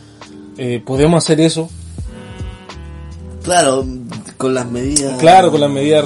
[0.58, 1.68] eh, podemos hacer eso.
[3.42, 3.86] Claro,
[4.36, 5.18] con las medidas.
[5.18, 6.04] Claro, con las medidas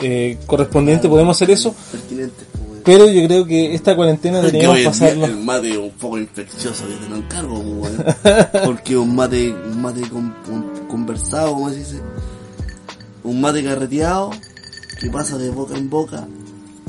[0.00, 2.46] eh, correspondientes podemos hacer eso, pertinentes.
[2.52, 5.24] pues, pero yo creo que esta cuarentena deberíamos pasarlo.
[5.26, 7.92] el mate un poco infeccioso que te lo encargo, pues,
[8.64, 12.00] porque un mate, un mate con- con- conversado, como se dice,
[13.24, 14.30] un mate carreteado
[15.00, 16.26] que pasa de boca en boca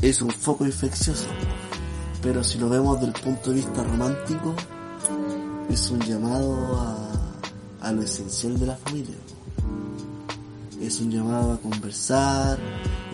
[0.02, 1.26] es un foco infeccioso.
[2.22, 4.54] Pero si lo vemos desde el punto de vista romántico,
[5.70, 9.14] es un llamado a, a lo esencial de la familia.
[10.80, 12.58] Es un llamado a conversar,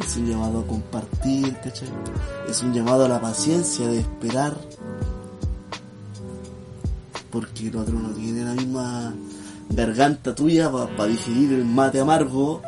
[0.01, 1.89] es un llamado a compartir, ¿cachai?
[2.49, 4.57] Es un llamado a la paciencia de esperar.
[7.31, 9.15] Porque el otro no tiene la misma
[9.71, 12.63] garganta tuya para digerir el mate amargo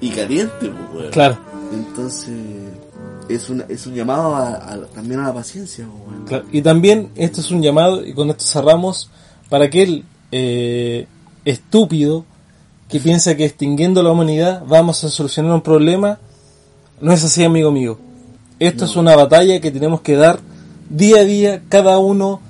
[0.00, 1.10] y caliente, pues, weón.
[1.10, 1.38] Claro,
[1.72, 2.36] Entonces,
[3.28, 6.24] es, una, es un llamado a, a- también a la paciencia, pues, weón.
[6.26, 6.44] claro.
[6.52, 9.10] Y también esto es un llamado, y con esto cerramos,
[9.50, 11.08] para aquel eh,
[11.44, 12.24] estúpido
[12.88, 16.18] que piensa que extinguiendo la humanidad vamos a solucionar un problema.
[17.00, 17.98] No es así, amigo mío.
[18.58, 20.40] Esto es una batalla que tenemos que dar
[20.88, 22.40] día a día, cada uno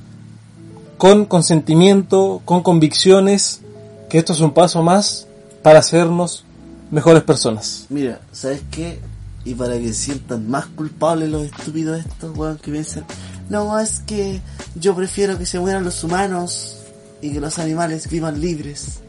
[0.96, 3.60] con consentimiento, con convicciones,
[4.08, 5.26] que esto es un paso más
[5.62, 6.44] para hacernos
[6.90, 7.86] mejores personas.
[7.88, 8.98] Mira, ¿sabes qué?
[9.44, 13.04] Y para que sientan más culpables los estúpidos estos, weón, que piensan,
[13.48, 14.40] no, es que
[14.74, 16.78] yo prefiero que se mueran los humanos
[17.22, 19.00] y que los animales vivan libres.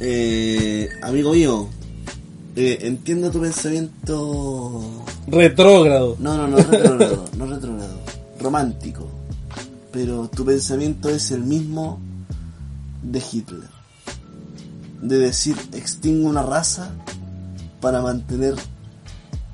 [0.00, 1.68] Eh, amigo mío,
[2.54, 5.04] eh, entiendo tu pensamiento...
[5.26, 6.16] Retrógrado.
[6.18, 8.00] No, no, no retrógrado, no retrógrado,
[8.38, 9.08] romántico.
[9.92, 11.98] Pero tu pensamiento es el mismo
[13.02, 13.70] de Hitler.
[15.00, 16.90] De decir, extingo una raza
[17.80, 18.54] para mantener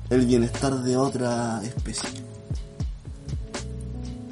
[0.09, 2.09] el bienestar de otra especie.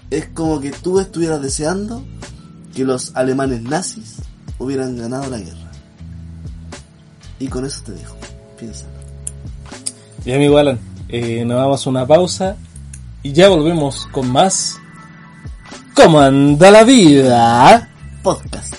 [0.10, 2.04] Es como que tú estuvieras deseando
[2.76, 4.17] que los alemanes nazis
[4.60, 5.61] hubieran ganado la guerra.
[7.41, 8.15] Y con eso te dejo.
[8.60, 8.91] Piénsalo.
[10.23, 12.56] Y amigo Alan, eh, nos vamos a una pausa
[13.23, 14.80] y ya volvemos con más.
[15.95, 17.89] ¿Cómo anda la vida?
[18.21, 18.75] Podcast.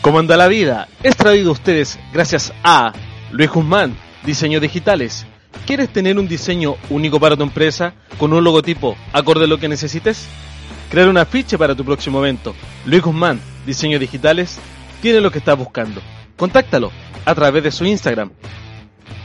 [0.00, 0.86] ¿Cómo anda la vida?
[1.02, 2.92] Es traído a ustedes gracias a
[3.32, 5.26] Luis Guzmán, Diseño Digitales.
[5.66, 9.66] ¿Quieres tener un diseño único para tu empresa con un logotipo acorde a lo que
[9.66, 10.24] necesites?
[10.88, 12.54] Crear un afiche para tu próximo evento.
[12.86, 14.60] Luis Guzmán, Diseño Digitales,
[15.02, 16.00] tiene lo que estás buscando.
[16.38, 16.92] Contáctalo
[17.24, 18.30] a través de su Instagram,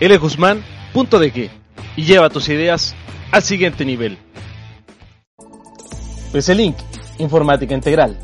[0.02, 1.52] lguzmán.de
[1.96, 2.96] y lleva tus ideas
[3.32, 4.18] al siguiente nivel.
[6.32, 6.76] PC-Link,
[7.20, 8.18] Informática Integral.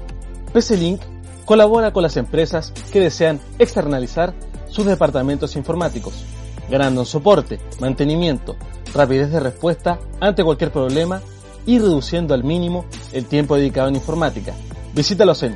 [0.52, 0.99] PC-Link
[1.45, 4.34] colabora con las empresas que desean externalizar
[4.67, 6.25] sus departamentos informáticos,
[6.67, 8.56] ganando soporte, mantenimiento,
[8.93, 11.21] rapidez de respuesta ante cualquier problema
[11.67, 14.56] y reduciendo al mínimo el tiempo dedicado en informática.
[14.95, 15.56] Visítalos en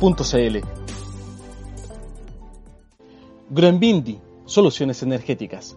[0.00, 0.58] www.pclink.cl.
[3.50, 5.76] Groenbindi, soluciones energéticas.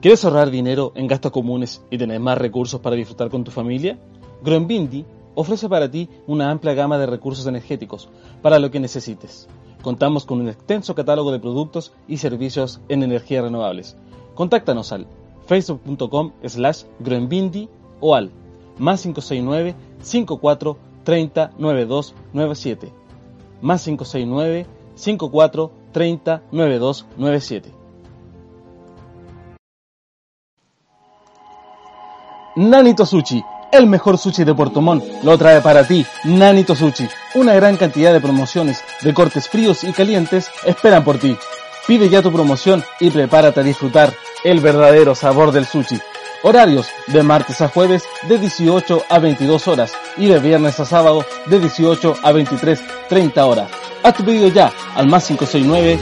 [0.00, 3.98] ¿Quieres ahorrar dinero en gastos comunes y tener más recursos para disfrutar con tu familia?
[4.42, 8.08] Groenbindi ofrece para ti una amplia gama de recursos energéticos
[8.40, 9.48] para lo que necesites.
[9.82, 13.96] Contamos con un extenso catálogo de productos y servicios en energías renovables.
[14.34, 15.06] Contáctanos al
[15.46, 17.68] facebook.com slash groenbindi
[18.00, 18.30] o al
[18.78, 23.01] más 569 54 30 92 97
[23.62, 27.82] más 569 54 30 92 97
[32.54, 36.04] Nanito Sushi, el mejor sushi de Puerto Montt, lo trae para ti.
[36.24, 41.34] Nanito Sushi, una gran cantidad de promociones de cortes fríos y calientes esperan por ti.
[41.86, 44.12] Pide ya tu promoción y prepárate a disfrutar
[44.44, 45.98] el verdadero sabor del sushi.
[46.44, 51.24] Horarios de martes a jueves de 18 a 22 horas y de viernes a sábado
[51.46, 53.70] de 18 a 23, 30 horas.
[54.02, 55.98] Haz tu pedido ya al más 569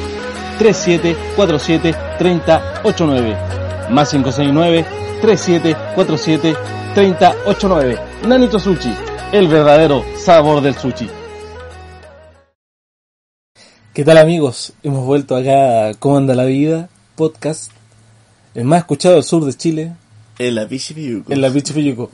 [0.59, 3.37] 3747 3089.
[3.91, 4.87] Más 569
[5.21, 6.57] 3747
[6.95, 7.99] 3089.
[8.27, 8.95] Nanito Sushi,
[9.33, 11.11] el verdadero sabor del sushi.
[13.93, 14.73] ¿Qué tal amigos?
[14.83, 16.89] Hemos vuelto acá a ¿Cómo anda la vida?
[17.17, 17.73] Podcast.
[18.55, 19.93] El más escuchado del sur de Chile,
[20.41, 21.31] En la Pichipiyuco.
[21.33, 22.11] en la Pichi Piyuco.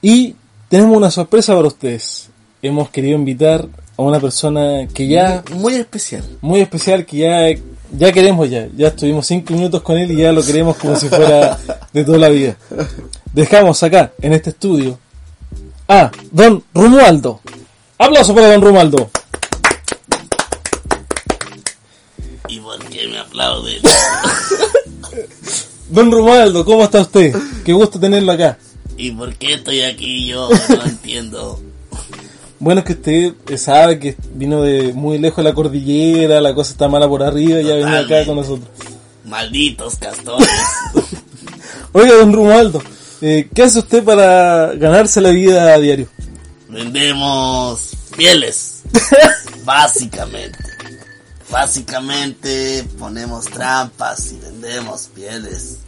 [0.00, 0.36] Y
[0.68, 2.28] tenemos una sorpresa para ustedes.
[2.62, 6.24] Hemos querido invitar a una persona que ya, Muy especial.
[6.42, 7.48] muy especial, que ya,
[7.98, 8.68] ya queremos ya.
[8.76, 11.58] Ya estuvimos cinco minutos con él y ya lo queremos como si fuera
[11.92, 12.56] de toda la vida.
[13.34, 14.96] Dejamos acá, en este estudio,
[15.88, 17.40] a Don Romualdo.
[17.98, 19.10] Aplauso para Don Romualdo.
[22.48, 23.82] ¿Y por qué me aplauden?
[25.90, 27.34] Don Romualdo, ¿cómo está usted?
[27.64, 28.56] Qué gusto tenerlo acá.
[28.96, 30.48] ¿Y por qué estoy aquí yo?
[30.68, 31.60] No entiendo.
[32.60, 36.72] Bueno, es que usted sabe que vino de muy lejos de la cordillera, la cosa
[36.72, 38.68] está mala por arriba y ya venía acá con nosotros.
[39.24, 40.48] Malditos castores.
[41.92, 42.82] Oiga, don Romualdo,
[43.20, 46.06] eh, ¿qué hace usted para ganarse la vida a diario?
[46.68, 48.82] Vendemos pieles.
[49.64, 50.58] Básicamente.
[51.50, 55.78] Básicamente ponemos trampas y vendemos pieles.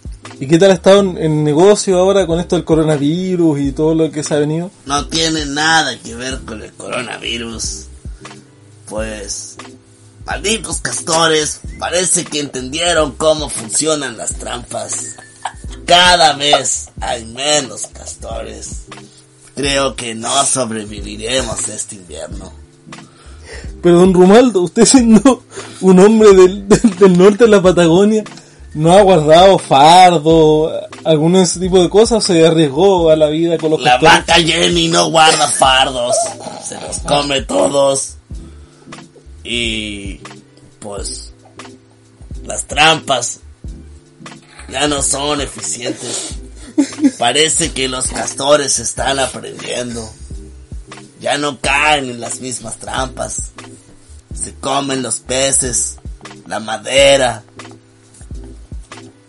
[0.41, 3.95] ¿Y qué tal ha estado en, en negocio ahora con esto del coronavirus y todo
[3.95, 4.71] lo que se ha venido?
[4.87, 7.87] No tiene nada que ver con el coronavirus.
[8.89, 9.57] Pues...
[10.25, 15.17] Malditos castores, parece que entendieron cómo funcionan las trampas.
[15.85, 18.83] Cada vez hay menos castores.
[19.57, 22.62] Creo que no sobreviviremos este invierno.
[23.83, 25.43] Pero don Romualdo, usted siendo
[25.81, 28.23] un hombre del, del- del norte de la Patagonia,
[28.75, 30.73] ¿no ha guardado fardo,
[31.05, 34.35] alguno de ese tipo de cosas se arriesgó a la vida con los La vaca
[34.35, 36.15] Jenny no guarda fardos,
[36.67, 38.15] se los come todos.
[39.45, 40.21] Y
[40.79, 41.33] pues
[42.47, 43.41] las trampas
[44.71, 46.35] ya no son eficientes.
[47.19, 50.09] Parece que los castores están aprendiendo.
[51.21, 53.51] Ya no caen en las mismas trampas.
[54.35, 55.97] Se comen los peces,
[56.47, 57.43] la madera.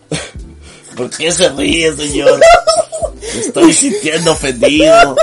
[0.96, 2.40] ¿Por qué se ríe, señor?
[3.34, 5.16] Me estoy sintiendo ofendido.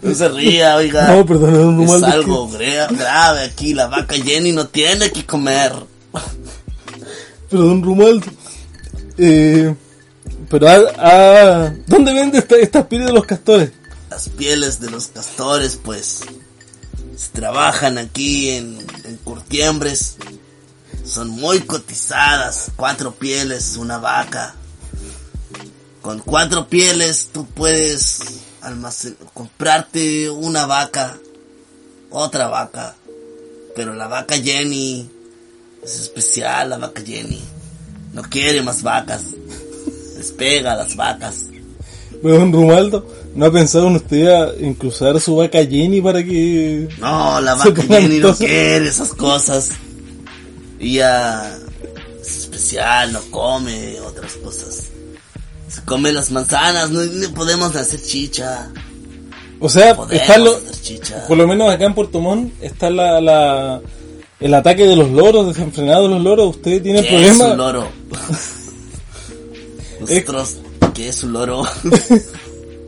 [0.00, 1.08] No se ría, oiga.
[1.08, 3.74] No, perdón, don Es es algo gra- grave aquí.
[3.74, 5.72] La vaca Jenny no tiene que comer.
[7.50, 8.26] Pero don Romualdo,
[9.16, 9.74] eh,
[10.50, 10.66] pero
[10.98, 13.70] ah, ¿dónde vende esta, estas pieles de los castores?
[14.10, 16.20] Las pieles de los castores, pues,
[17.32, 20.16] trabajan aquí en, en curtiembres.
[21.04, 22.70] Son muy cotizadas.
[22.76, 24.54] Cuatro pieles, una vaca.
[26.02, 28.40] Con cuatro pieles tú puedes
[29.34, 31.18] comprarte una vaca,
[32.10, 32.94] otra vaca.
[33.74, 35.08] Pero la vaca Jenny
[35.82, 37.42] es especial, la vaca Jenny.
[38.12, 39.22] No quiere más vacas.
[40.16, 41.44] Les pega a las vacas.
[42.22, 46.88] Pero don Romualdo, ¿no ha pensado en usted a inclusar su vaca Jenny para que...
[46.98, 49.70] No, la vaca Jenny no quiere esas cosas.
[50.80, 51.56] Ella
[52.20, 54.84] es especial, no come otras cosas.
[55.68, 58.70] Se come las manzanas, no, no podemos hacer chicha.
[59.60, 61.24] O sea, está lo- hacer chicha.
[61.26, 63.80] por lo menos acá en Puerto Montt está la, la,
[64.40, 66.56] el ataque de los loros, desenfrenado de los loros.
[66.56, 67.88] ¿Usted tiene ¿Qué es un loro?
[70.00, 70.56] Nosotros,
[70.94, 71.62] ¿qué es un loro?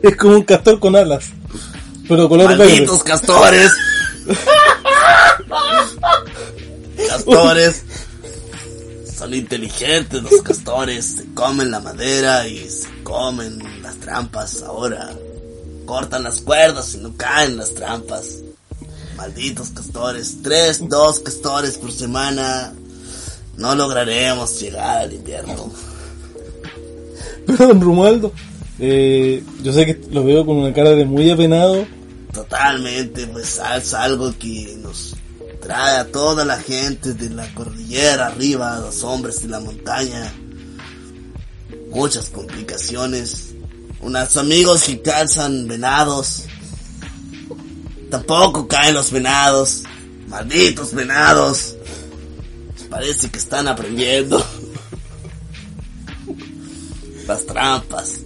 [0.03, 1.25] Es como un castor con alas,
[2.07, 2.65] pero color verde.
[2.65, 3.71] Malditos castores.
[7.07, 7.83] Castores.
[9.15, 11.05] Son inteligentes los castores.
[11.05, 15.11] Se comen la madera y se comen las trampas ahora.
[15.85, 18.39] Cortan las cuerdas y no caen las trampas.
[19.15, 20.37] Malditos castores.
[20.41, 22.73] Tres, dos castores por semana.
[23.57, 25.71] No lograremos llegar al invierno.
[27.45, 28.33] Pero don Romualdo,
[28.83, 31.85] eh, yo sé que lo veo con una cara de muy apenado.
[32.33, 35.15] Totalmente, pues es algo que nos
[35.61, 40.33] trae a toda la gente de la cordillera arriba, a los hombres de la montaña.
[41.91, 43.53] Muchas complicaciones.
[43.99, 46.45] Unos amigos que calzan venados.
[48.09, 49.83] Tampoco caen los venados.
[50.27, 51.75] Malditos venados.
[52.89, 54.43] Parece que están aprendiendo.
[57.27, 58.21] Las trampas.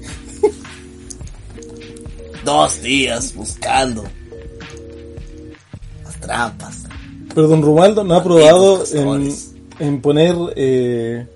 [2.46, 4.04] Dos días buscando
[6.04, 6.84] las trampas.
[7.34, 9.36] Pero don Romualdo no ha probado en,
[9.80, 11.28] en poner eh,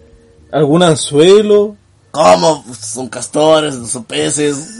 [0.51, 1.75] algún anzuelo.
[2.11, 2.63] ¿Cómo?
[2.63, 4.77] Pues Son castores, no son peces.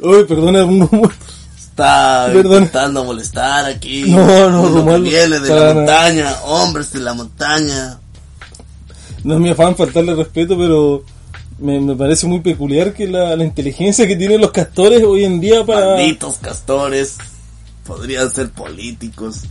[0.00, 1.12] Uy, perdona, rumor.
[1.56, 2.64] Está Perdón.
[2.64, 4.04] intentando molestar aquí.
[4.10, 7.98] No, no, Romualdo, Viene de la montaña, hombres de la montaña.
[9.24, 11.02] No es mi afán faltarle respeto, pero
[11.58, 15.40] me, me parece muy peculiar que la, la inteligencia que tienen los castores hoy en
[15.40, 15.94] día para...
[15.94, 17.16] Malditos castores.
[17.86, 19.42] Podrían ser políticos.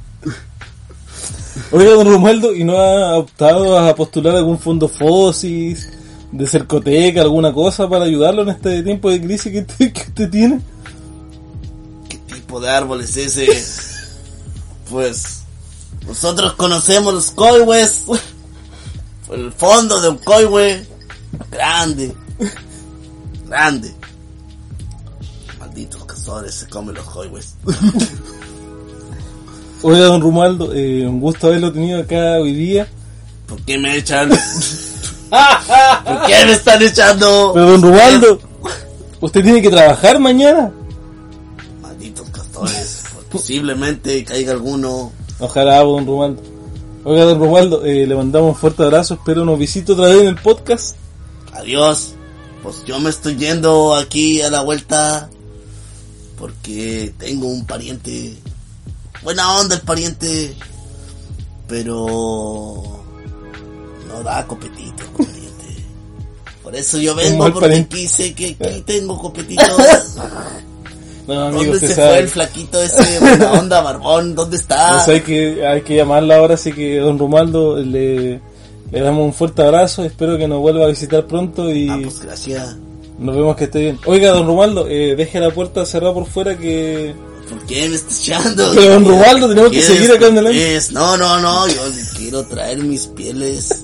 [1.71, 5.89] Oiga, don Romualdo, ¿y no ha optado a postular algún fondo FOSIS,
[6.31, 10.29] de Cercoteca, alguna cosa para ayudarlo en este tiempo de crisis que usted, que usted
[10.29, 10.59] tiene?
[12.09, 13.47] ¿Qué tipo de árbol es ese?
[14.89, 15.43] Pues
[16.05, 18.01] nosotros conocemos los coihues.
[19.31, 20.85] El fondo de un coihue.
[21.51, 22.13] Grande.
[23.47, 23.93] Grande.
[25.59, 27.55] Malditos castores se comen los coihues.
[29.81, 32.87] Oiga, don Romualdo, eh, un gusto haberlo tenido acá hoy día.
[33.47, 34.29] ¿Por qué me echan?
[35.29, 37.51] ¿Por qué me están echando?
[37.53, 38.39] Pero don Romualdo,
[39.21, 40.71] usted tiene que trabajar mañana.
[41.81, 43.03] Malditos castores.
[43.29, 45.11] Posiblemente caiga alguno.
[45.39, 46.41] Ojalá, don Romualdo.
[47.03, 50.27] Oiga, don Romualdo, eh, le mandamos un fuerte abrazo, espero nos visite otra vez en
[50.29, 50.95] el podcast.
[51.55, 52.13] Adiós.
[52.63, 55.29] Pues yo me estoy yendo aquí a la vuelta
[56.37, 58.35] porque tengo un pariente.
[59.23, 60.55] Buena onda el pariente,
[61.67, 62.83] pero
[64.07, 65.85] no da copetito el pariente.
[66.63, 67.95] Por eso yo vengo porque pariente.
[67.95, 69.61] aquí sé que aquí tengo copetito.
[71.27, 72.07] No, amigo, ¿Dónde se sabe.
[72.09, 74.35] fue el flaquito ese buena onda barbón?
[74.35, 74.91] ¿Dónde está?
[74.93, 78.41] Pues hay que, hay que llamarla ahora, así que don Romualdo le,
[78.91, 82.19] le damos un fuerte abrazo, espero que nos vuelva a visitar pronto y Ah, pues
[82.21, 82.75] gracias.
[83.19, 83.99] nos vemos que esté bien.
[84.05, 87.13] Oiga, don Romualdo, eh, deje la puerta cerrada por fuera que...
[87.49, 88.71] ¿Por qué me estás echando?
[88.75, 90.91] Pero, don Romualdo, tenemos que ¿Quieres- seguir acá en el es?
[90.91, 91.81] No, no, no, yo
[92.17, 93.83] quiero traer mis pieles.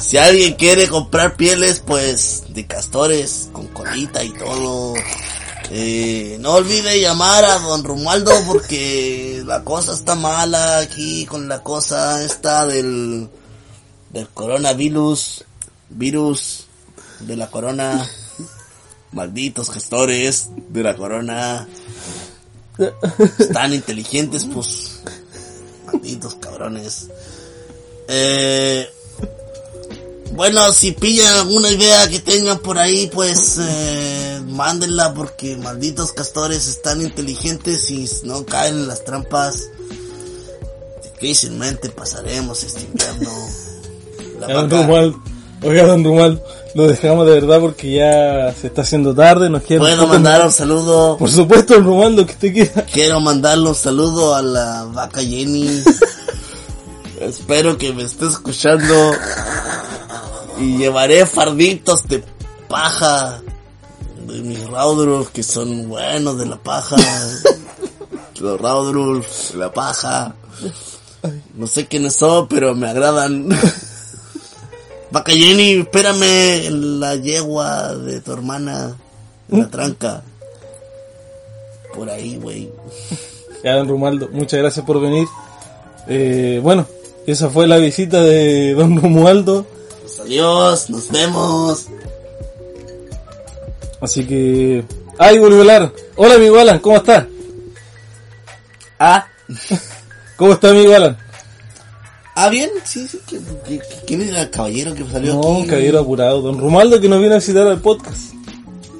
[0.00, 4.94] Si alguien quiere comprar pieles, pues, de castores, con colita y todo.
[5.70, 11.62] Eh, no olvide llamar a don Romualdo porque la cosa está mala aquí con la
[11.62, 13.28] cosa esta del,
[14.16, 15.44] del coronavirus,
[15.90, 16.64] virus
[17.20, 18.08] de la corona.
[19.12, 21.68] Malditos gestores de la corona.
[23.38, 25.00] Están inteligentes, pues.
[25.84, 27.08] Malditos cabrones.
[28.08, 28.88] Eh,
[30.32, 36.68] bueno, si pillan alguna idea que tengan por ahí, pues eh, mándenla porque malditos castores
[36.68, 39.68] están inteligentes y no caen en las trampas.
[41.02, 43.65] Difícilmente pasaremos este invierno.
[44.40, 45.20] La don Romualdo,
[45.62, 46.42] oiga, don Romualdo,
[46.74, 50.52] lo dejamos de verdad porque ya se está haciendo tarde, nos quedan Puedo mandar un
[50.52, 51.16] saludo.
[51.16, 52.82] Por supuesto, don Romualdo, que usted quiera.
[52.84, 55.82] Quiero mandarle un saludo a la vaca Jenny.
[57.20, 59.12] Espero que me esté escuchando.
[60.58, 62.22] Y llevaré farditos de
[62.68, 63.40] paja.
[64.26, 66.96] De mis Raudrulf que son buenos de la paja.
[68.40, 70.34] Los Raudrulf de la paja.
[71.54, 73.48] No sé quiénes son, pero me agradan.
[75.16, 78.98] Vaca Jenny, espérame en la yegua de tu hermana.
[79.50, 80.22] En la tranca.
[81.94, 82.70] Por ahí, güey.
[83.64, 85.26] Ya, don Romualdo, muchas gracias por venir.
[86.06, 86.86] Eh, bueno,
[87.26, 89.66] esa fue la visita de don Romualdo.
[90.02, 91.86] Pues adiós, nos vemos.
[94.02, 94.84] Así que...
[95.18, 95.90] ¡Ay, volvió Alan!
[96.16, 97.26] Hola, amigo Alan, ¿cómo está?
[98.98, 99.26] Ah,
[100.36, 101.16] ¿Cómo está, amigo Alan?
[102.36, 103.18] Ah, bien, sí, sí.
[104.06, 105.48] ¿Quién era el caballero que salió No, aquí?
[105.62, 106.40] un caballero apurado.
[106.42, 108.32] Don Romualdo que nos viene a visitar al podcast.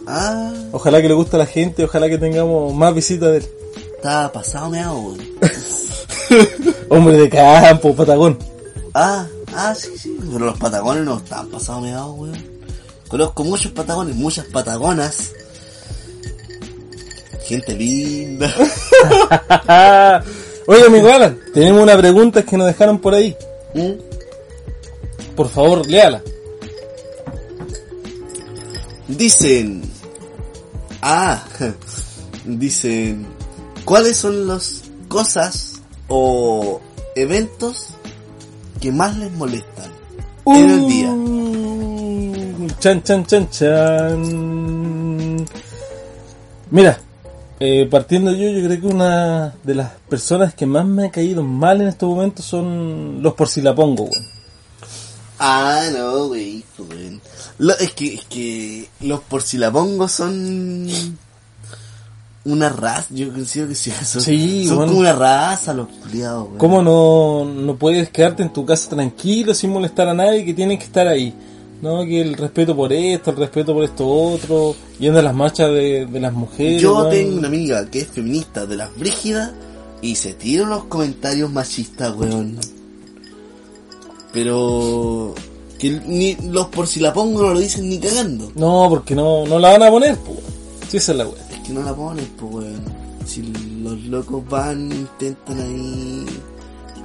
[0.09, 3.47] Ah, Ojalá que le guste a la gente, ojalá que tengamos más visitas de él.
[3.97, 4.97] está pasado meado.
[6.89, 8.39] Hombre de campo, patagón.
[8.95, 10.17] Ah, ah, sí, sí.
[10.33, 12.33] Pero los patagones no están pasados meados, güey.
[13.09, 15.31] Conozco muchos patagones, muchas patagonas.
[17.45, 18.53] Gente linda.
[20.69, 23.37] Oye, amigo Alan, tenemos una pregunta que nos dejaron por ahí.
[23.75, 23.93] ¿Mm?
[25.37, 26.23] Por favor, léala.
[29.07, 29.83] Dicen.
[31.01, 31.45] Ah,
[32.45, 33.27] dicen.
[33.85, 36.81] ¿Cuáles son las cosas o
[37.15, 37.91] eventos
[38.81, 39.93] que más les molestan
[40.47, 41.15] en el día?
[42.81, 45.47] Chan, chan, chan, chan.
[46.73, 46.99] Mira,
[47.61, 51.43] eh, partiendo yo, yo creo que una de las personas que más me ha caído
[51.43, 54.27] mal en estos momentos son los porcilapongo, weón.
[55.39, 56.65] Ah, no, güey,
[57.79, 60.89] es que, es que los porcilabongos son
[62.47, 64.93] una raza, yo considero que sí, son, Sí, son bueno.
[64.93, 66.49] como una raza los culiados.
[66.57, 70.79] ¿Cómo no, no puedes quedarte en tu casa tranquilo sin molestar a nadie que tienes
[70.79, 71.35] que estar ahí?
[71.83, 75.71] No, que el respeto por esto, el respeto por esto otro, yendo a las marchas
[75.71, 76.81] de, de las mujeres.
[76.81, 77.11] Yo weón.
[77.11, 79.53] tengo una amiga que es feminista de las brígidas
[80.01, 82.59] y se tira unos comentarios machistas, weón.
[84.33, 85.35] Pero
[85.79, 88.51] que ni los por si la pongo no lo dicen ni cagando.
[88.55, 90.39] No, porque no, no la van a poner, pues.
[90.89, 91.43] Sí, esa es la weá.
[91.51, 93.07] Es que no la ponen, pues weón.
[93.27, 93.43] Si
[93.83, 96.27] los locos van, intentan ahí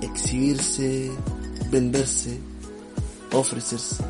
[0.02, 1.12] exhibirse,
[1.72, 2.40] venderse,
[3.34, 4.04] ofrecerse.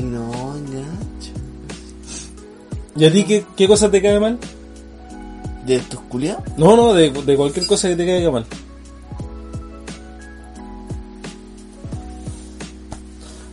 [0.00, 1.32] Y no, engancho.
[2.96, 4.38] ¿Y a ti qué, qué cosa te cae mal?
[5.66, 6.42] ¿De estos culiados?
[6.56, 8.46] No, no, de, de cualquier cosa que te caiga mal.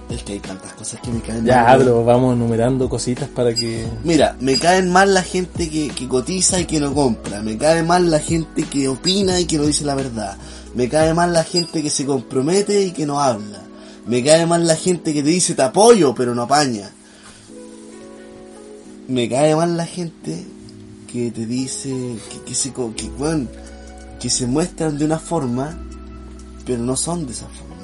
[0.10, 1.80] Es que hay tantas cosas que me caen Ya, mal, weón.
[1.80, 3.86] pero vamos enumerando cositas para que...
[4.06, 7.42] Mira, me caen mal la gente que, que cotiza y que no compra.
[7.42, 10.38] Me cae mal la gente que opina y que no dice la verdad.
[10.76, 13.64] Me cae mal la gente que se compromete y que no habla.
[14.08, 16.90] Me cae mal la gente que te dice te apoyo pero no apaña.
[19.08, 20.46] Me cae mal la gente
[21.12, 21.90] que te dice
[22.32, 23.50] que, que se que, weón,
[24.20, 25.78] que se muestran de una forma
[26.66, 27.76] pero no son de esa forma.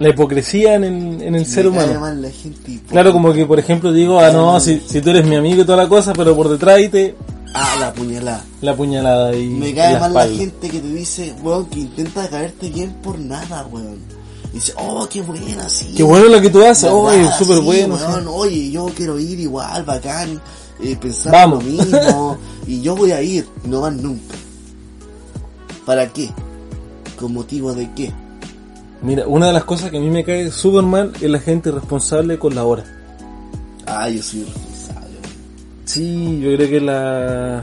[0.00, 1.98] La hipocresía en el, en el ser humano.
[2.00, 2.80] mal la gente.
[2.88, 5.64] Claro, como que por ejemplo digo, ah no, si, si tú eres mi amigo y
[5.64, 7.14] toda la cosa, pero por detrás y te
[7.54, 8.44] Ah, la puñalada.
[8.60, 11.80] la puñalada y Me y cae la mal la gente que te dice, weón, que
[11.80, 13.98] intenta caerte bien por nada, weón.
[14.52, 15.92] Y dice, oh, qué buena, sí.
[15.96, 17.94] Qué bueno lo que tú haces, oye, súper Sí, bueno.
[17.96, 18.28] weón, sí.
[18.32, 20.40] Oye, yo quiero ir igual, bacán,
[20.80, 21.62] eh, pensar Vamos.
[21.64, 24.34] lo mismo, y yo voy a ir, no van nunca.
[25.84, 26.30] ¿Para qué?
[27.18, 28.12] ¿Con motivo de qué?
[29.02, 31.70] Mira, una de las cosas que a mí me cae súper mal es la gente
[31.70, 32.84] responsable con la hora.
[33.86, 35.16] Ah, yo soy responsable.
[35.84, 37.62] Sí, yo creo que la...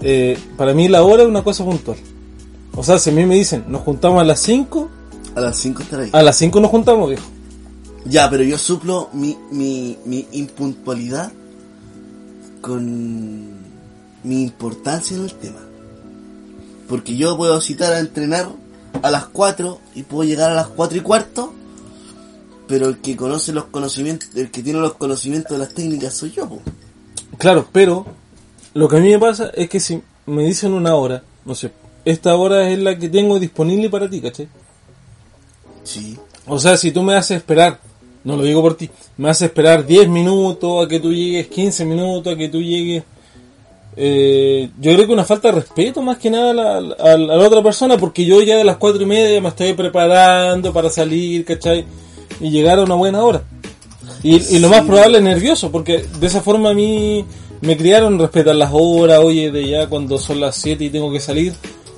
[0.00, 1.98] eh, para mí la hora es una cosa puntual.
[2.74, 4.88] O sea, si a mí me dicen, nos juntamos a las 5,
[5.34, 6.10] A las 5 estar ahí.
[6.12, 7.24] a las 5 nos juntamos, viejo.
[8.04, 11.32] Ya, pero yo suplo mi, mi, mi impuntualidad
[12.60, 13.60] con
[14.22, 15.60] mi importancia en el tema.
[16.88, 18.48] Porque yo puedo citar a entrenar
[19.02, 21.52] a las 4 y puedo llegar a las 4 y cuarto,
[22.66, 26.32] pero el que conoce los conocimientos, el que tiene los conocimientos de las técnicas soy
[26.32, 26.60] yo, po.
[27.38, 28.06] Claro, pero
[28.74, 31.72] lo que a mí me pasa es que si me dicen una hora, no sé,
[32.04, 34.48] esta hora es la que tengo disponible para ti, ¿cachai?
[35.84, 36.16] Sí.
[36.46, 37.78] O sea, si tú me haces esperar,
[38.24, 41.84] no lo digo por ti, me haces esperar 10 minutos a que tú llegues, 15
[41.84, 43.02] minutos a que tú llegues,
[43.96, 46.80] eh, yo creo que una falta de respeto más que nada a la, a
[47.16, 49.72] la- a la otra persona, porque yo ya de las 4 y media me estoy
[49.74, 51.84] preparando para salir, ¿cachai?
[52.40, 53.42] Y llegar a una buena hora.
[54.22, 57.24] Y, y lo más probable es nervioso, porque de esa forma a mí
[57.60, 61.20] me criaron respetar las horas, oye, de ya cuando son las 7 y tengo que
[61.20, 61.52] salir,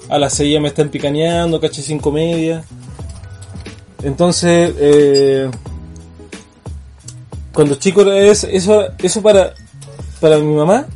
[0.08, 1.82] a las 6 ya me están picaneando, ¿cachai?
[1.84, 2.64] 5 media.
[4.02, 5.50] Entonces, eh,
[7.52, 9.54] cuando chico era es- eso, eso para,
[10.20, 10.86] para mi mamá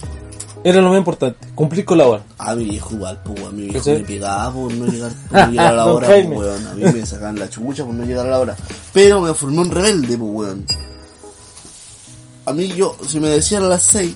[0.64, 2.22] era lo más importante, cumplir con la hora.
[2.38, 3.56] A mi viejo igual, pues, weón.
[3.56, 6.66] Mi viejo me pegaba por no llegar, por no llegar a la hora, pues, weón.
[6.66, 8.56] A mí me sacaban la chucha por no llegar a la hora.
[8.92, 10.66] Pero me formé un rebelde, pues, weón.
[12.46, 14.14] A mí yo, si me decían a las 6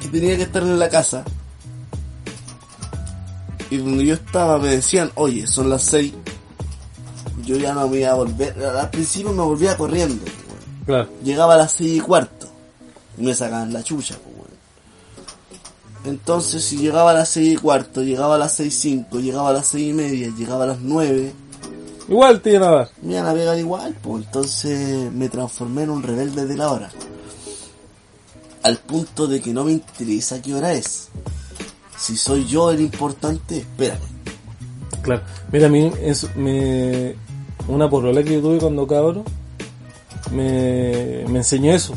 [0.00, 1.24] que tenía que estar en la casa,
[3.70, 6.12] y donde yo estaba me decían, oye, son las 6,
[7.46, 8.54] yo ya no me iba a volver.
[8.62, 10.24] Al principio me volvía corriendo.
[10.84, 11.08] Claro.
[11.24, 12.46] Llegaba a las seis y cuarto
[13.16, 14.16] y me sacaban la chucha.
[16.04, 19.50] Entonces, si llegaba a las seis y cuarto, llegaba a las seis y cinco, llegaba
[19.50, 21.32] a las seis y media, llegaba a las nueve,
[22.08, 22.90] Igual te iban a dar.
[23.02, 24.24] me iban a pegar igual, pues.
[24.24, 26.90] Entonces, me transformé en un rebelde de la hora.
[28.62, 31.08] Al punto de que no me interesa qué hora es.
[31.98, 34.06] Si soy yo el importante, espérate.
[35.02, 35.22] Claro.
[35.50, 37.16] Mira, a mí es, me,
[37.68, 39.24] una porola que yo tuve cuando cabro
[40.30, 41.94] me, me enseñó eso.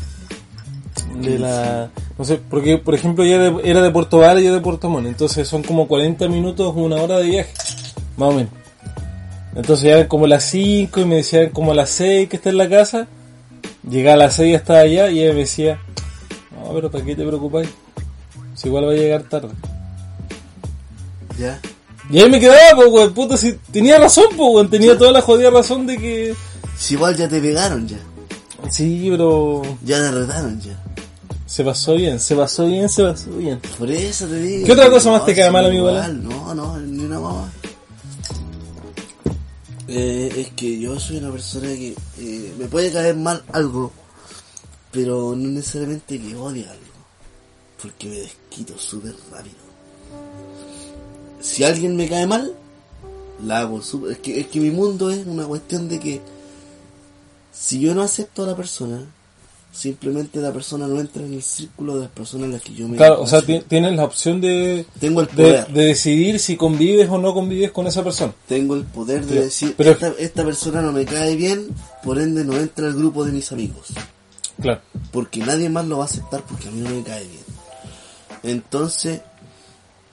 [1.20, 4.60] De la, no sé, porque por ejemplo ella era de Puerto Vara y yo de
[4.60, 7.52] Puerto Montt, entonces son como 40 minutos, una hora de viaje,
[8.16, 8.52] más o menos.
[9.54, 12.58] Entonces ya eran como las 5 y me decían como las 6 que está en
[12.58, 13.08] la casa,
[13.88, 15.80] llegaba a las 6 y estaba allá y ella me decía,
[16.52, 17.68] no, pero ¿para qué te preocupáis?
[18.54, 19.50] Si igual va a llegar tarde.
[21.38, 21.60] ¿Ya?
[22.10, 25.22] Y ahí me quedaba, pues, weón, puta, si tenía razón, pues, weón, tenía toda la
[25.22, 26.34] jodida razón de que...
[26.76, 27.98] Si igual ya te pegaron ya.
[28.70, 30.78] Sí, pero Ya te retaron ya.
[31.46, 33.60] se pasó bien, se pasó bien, se pasó bien.
[33.78, 34.66] Por eso te digo.
[34.66, 37.48] ¿Qué otra cosa más te cae mal, amigo igual, No, no, ni una más.
[39.88, 43.90] Eh, es que yo soy una persona que eh, me puede caer mal algo,
[44.92, 46.84] pero no necesariamente que odie algo,
[47.82, 49.56] porque me desquito súper rápido.
[51.40, 52.52] Si alguien me cae mal,
[53.44, 54.12] la hago súper...
[54.12, 56.20] Es que, es que mi mundo es una cuestión de que
[57.52, 59.00] Si yo no acepto a la persona,
[59.72, 62.88] simplemente la persona no entra en el círculo de las personas en las que yo
[62.88, 65.66] me Claro, o sea, tienes la opción de, tengo el de, poder.
[65.68, 68.32] de decidir si convives o no convives con esa persona.
[68.48, 71.68] Tengo el poder de Pero- decir, pero- esta, esta persona no me cae bien,
[72.04, 73.86] por ende no entra al grupo de mis amigos.
[74.60, 74.80] Claro.
[75.12, 77.44] Porque nadie más lo va a aceptar porque a mí no me cae bien.
[78.42, 79.20] Entonces,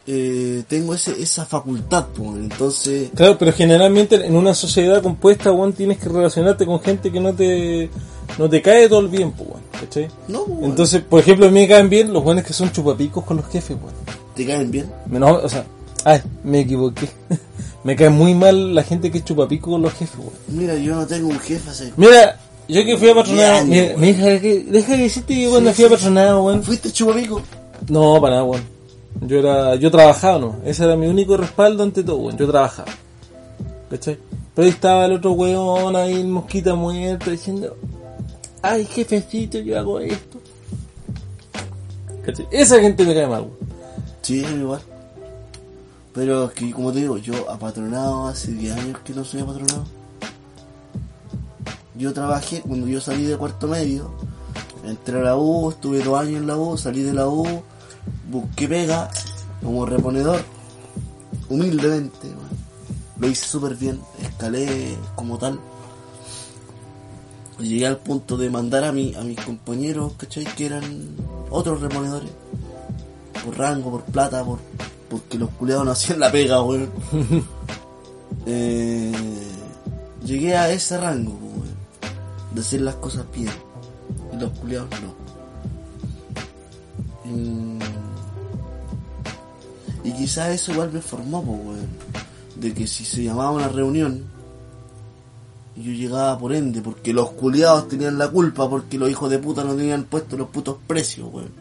[0.08, 2.30] eh, tengo ese, esa facultad, pues.
[2.38, 7.20] Entonces, Claro, pero generalmente en una sociedad compuesta, weón, tienes que relacionarte con gente que
[7.20, 7.90] no te,
[8.38, 10.08] no te cae todo el bien, pues, weón, ¿cachai?
[10.30, 13.24] no, pues, Entonces, por ejemplo, a mí me caen bien los buenos que son chupapicos
[13.26, 13.94] con los jefes, weón.
[14.36, 14.90] ¿te caen bien?
[15.08, 15.66] No, o sea,
[16.06, 17.10] ay, me equivoqué.
[17.84, 20.32] me cae muy mal la gente que es chupapico con los jefes, weón.
[20.48, 21.92] Mira, yo no tengo un jefe hace...
[21.98, 22.40] Mira,
[22.70, 25.76] yo que fui a patronado, mira, mira, deja que, deja que decirte que cuando Sí,
[25.76, 25.94] fui a sí.
[25.96, 26.64] patronado, weón.
[26.64, 27.42] ¿Fuiste chupapico?
[27.90, 28.77] No, para nada, weón.
[29.22, 30.56] Yo era, yo trabajaba, no.
[30.66, 32.38] Ese era mi único respaldo ante todo, weón.
[32.38, 32.92] Yo trabajaba.
[33.90, 34.20] ¿Cachai?
[34.54, 37.76] Pero ahí estaba el otro weón ahí, el mosquita muerto, diciendo,
[38.62, 40.40] ay, jefecito, yo hago esto.
[42.26, 42.48] ¿Cachai?
[42.52, 43.58] Esa gente me cae mal, weón.
[44.22, 44.82] Sí, igual.
[46.14, 49.86] Pero es que, como te digo, yo apatronado hace 10 años que no soy apatronado.
[51.96, 54.12] Yo trabajé cuando yo salí de cuarto medio.
[54.84, 57.46] Entré a la U, estuve dos años en la U, salí de la U,
[58.30, 59.10] busqué pega
[59.64, 60.44] como reponedor.
[61.50, 62.58] Humildemente, weón.
[63.20, 65.60] Lo hice súper bien, escalé como tal.
[67.60, 70.46] Y llegué al punto de mandar a, mi, a mis compañeros, ¿cachai?
[70.46, 71.16] Que eran
[71.50, 72.30] otros reponedores
[73.44, 74.60] por rango, por plata, por
[75.10, 76.92] porque los culiados no hacían la pega, weón.
[78.50, 79.12] Eh,
[80.24, 81.76] llegué a ese rango, weón,
[82.54, 83.52] de hacer las cosas bien.
[84.34, 85.18] Y los culiados no.
[90.08, 91.88] Y quizás eso igual me formó, po, weón.
[92.56, 94.24] De que si se llamaba una reunión,
[95.76, 99.66] yo llegaba por ende, porque los culiados tenían la culpa, porque los hijos de puta
[99.66, 101.52] no tenían puestos los putos precios, weón.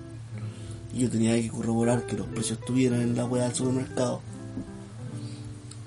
[0.94, 4.20] Y yo tenía que corroborar que los precios estuvieran en la weá del supermercado.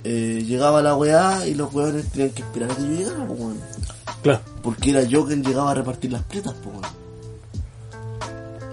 [0.03, 3.35] Eh, llegaba la weá y los weones tenían que esperar a que yo llegara, po,
[3.35, 3.57] weón.
[4.21, 4.41] Claro.
[4.61, 6.83] Porque era yo quien llegaba a repartir las pletas, po, weón.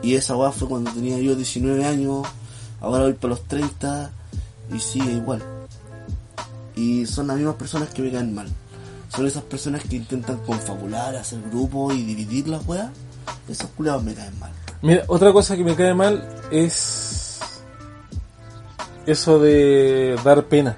[0.02, 2.26] Y esa weá fue cuando tenía yo 19 años,
[2.80, 4.10] ahora voy para los 30
[4.74, 5.42] y sigue igual.
[6.74, 8.48] Y son las mismas personas que me caen mal.
[9.08, 12.90] Son esas personas que intentan confabular, hacer grupos y dividir las weas.
[13.48, 14.50] Esos culiados me caen mal.
[14.82, 17.40] Mira, otra cosa que me cae mal es
[19.06, 20.76] eso de dar pena.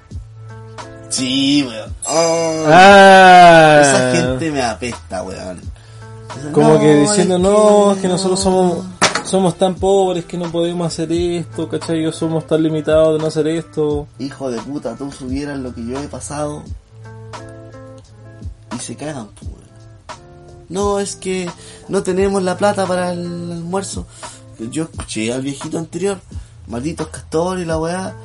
[1.09, 1.93] Sí, weón.
[2.05, 5.59] Ah, Esa gente me apesta, weón.
[6.53, 8.85] Como no, que diciendo, es no, es que nosotros somos
[9.29, 12.01] somos tan pobres que no podemos hacer esto, ¿cachai?
[12.01, 14.07] Yo somos tan limitados de no hacer esto.
[14.17, 16.63] Hijo de puta, todos supieran lo que yo he pasado.
[18.75, 19.51] Y se cagan, pues.
[20.67, 21.47] No, es que
[21.89, 24.07] no tenemos la plata para el almuerzo.
[24.71, 26.19] Yo escuché al viejito anterior,
[26.67, 28.15] malditos castores y la weá.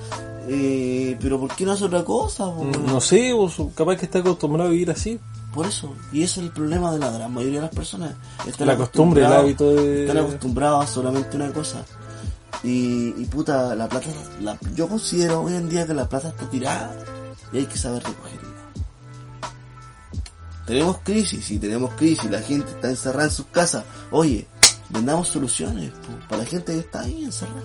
[0.49, 2.47] Eh, pero ¿por qué no hace otra cosa?
[2.87, 5.21] No sé, vos, capaz que está acostumbrado a vivir así.
[5.55, 8.13] Por eso, y ese es el problema de la gran mayoría de las personas.
[8.47, 11.85] Están La costumbre, el hábito de- Están acostumbrados a solamente una cosa.
[12.65, 14.09] Y, y puta, la plata,
[14.41, 16.93] la- yo considero hoy en día que la plata está tirada
[17.53, 18.49] y hay que saber recogerla.
[20.67, 23.85] Tenemos crisis, y tenemos crisis, la gente está encerrada en sus casas.
[24.11, 24.49] Oye,
[24.89, 27.63] vendamos soluciones po, para la gente que está ahí encerrada.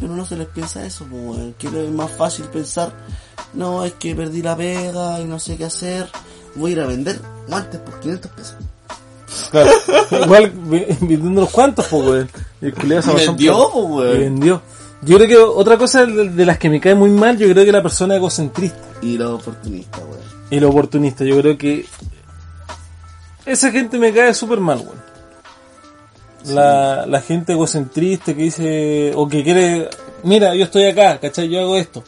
[0.00, 2.92] Pero no se les piensa eso, po, que es más fácil pensar,
[3.54, 6.08] no, es que perdí la pega y no sé qué hacer,
[6.54, 8.56] voy a ir a vender guantes por 500 pesos.
[9.50, 9.70] Claro.
[10.24, 12.30] Igual vendiendo unos cuantos, pues, weón.
[12.60, 14.62] El culiao se vendió, vendió.
[15.02, 17.72] Yo creo que otra cosa de, las que me cae muy mal, yo creo que
[17.72, 20.20] la persona egocentrista Y los oportunistas, weón.
[20.50, 21.24] y el oportunista.
[21.24, 21.86] Yo creo que
[23.44, 25.02] esa gente me cae súper mal, weón.
[26.54, 29.88] La, la gente egocentrista que dice, o que quiere,
[30.24, 31.48] mira, yo estoy acá, ¿cachai?
[31.48, 32.02] Yo hago esto.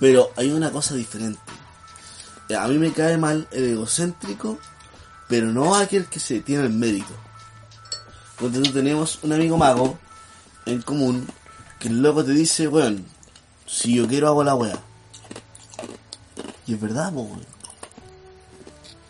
[0.00, 1.40] Pero hay una cosa diferente.
[2.48, 4.58] Eh, A mí me cae mal el egocéntrico,
[5.28, 7.14] pero no aquel que se tiene el mérito.
[8.38, 9.98] Tú tenemos un amigo mago
[10.64, 11.28] en común
[11.78, 13.04] que el loco te dice, weón,
[13.66, 14.78] si yo quiero hago la weá.
[16.66, 17.46] Y es verdad, po, weón.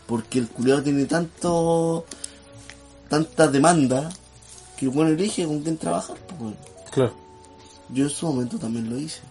[0.07, 2.05] Porque el culiado tiene tanto,
[3.09, 4.09] tanta demanda
[4.77, 6.57] que el weón elige con quién trabajar, po, weón.
[6.91, 7.15] Claro.
[7.89, 9.21] Yo en su momento también lo hice.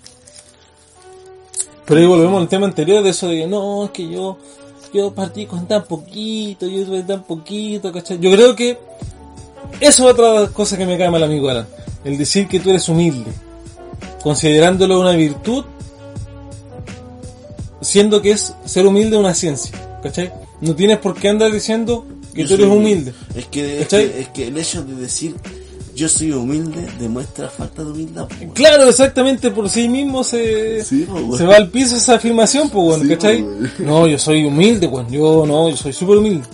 [1.91, 4.38] Pero ahí volvemos al tema anterior de eso de que no, es que yo,
[4.95, 8.20] yo partí con tan poquito, yo tuve tan poquito, ¿cachai?
[8.20, 8.78] Yo creo que
[9.80, 11.66] eso es otra cosa que me cae mal amigo Alan.
[12.05, 13.32] El decir que tú eres humilde.
[14.22, 15.64] Considerándolo una virtud,
[17.80, 20.32] siendo que es ser humilde una ciencia, ¿cachai?
[20.61, 23.14] No tienes por qué andar diciendo que Yo tú eres humilde.
[23.34, 24.12] Es que, es ¿Cachai?
[24.12, 25.34] que, es que el hecho de decir
[26.01, 28.26] yo soy humilde demuestra falta de humildad.
[28.26, 28.53] po.
[28.55, 31.36] Claro, exactamente por sí mismo se, Sí, po, weón.
[31.38, 33.42] se va al piso esa afirmación, pues bueno, Sí, ¿cachai?
[33.42, 33.48] po.
[33.84, 36.44] No, yo soy humilde, weón, yo no, yo soy súper humilde.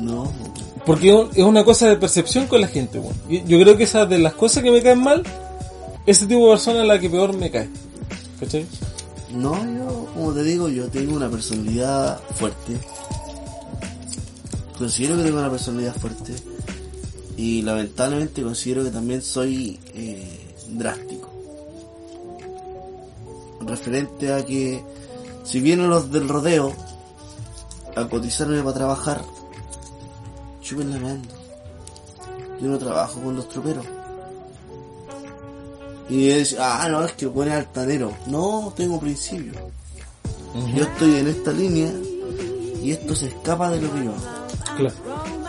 [0.00, 0.52] No, po,
[0.84, 3.00] Porque es una cosa de percepción con la gente.
[3.30, 5.22] Y Yo creo que esa de las cosas que me caen mal,
[6.04, 7.68] ese tipo de persona es la que peor me cae.
[8.40, 8.66] ¿Cachai?
[9.32, 12.72] no, yo, como te digo, yo tengo una personalidad fuerte.
[14.78, 16.32] Considero que tengo una personalidad fuerte.
[17.36, 21.30] Y lamentablemente considero que también soy eh, drástico.
[23.60, 24.82] Referente a que
[25.44, 26.72] si vienen los del rodeo
[27.94, 29.22] a cotizarme para trabajar,
[30.60, 31.22] chupen la mano.
[32.60, 33.84] Yo no trabajo con los troperos.
[36.08, 38.12] Y es, ah, no, es que pone altanero.
[38.26, 39.52] No, tengo principio.
[40.74, 41.92] Yo estoy en esta línea
[42.82, 44.35] y esto se escapa de lo que yo hago.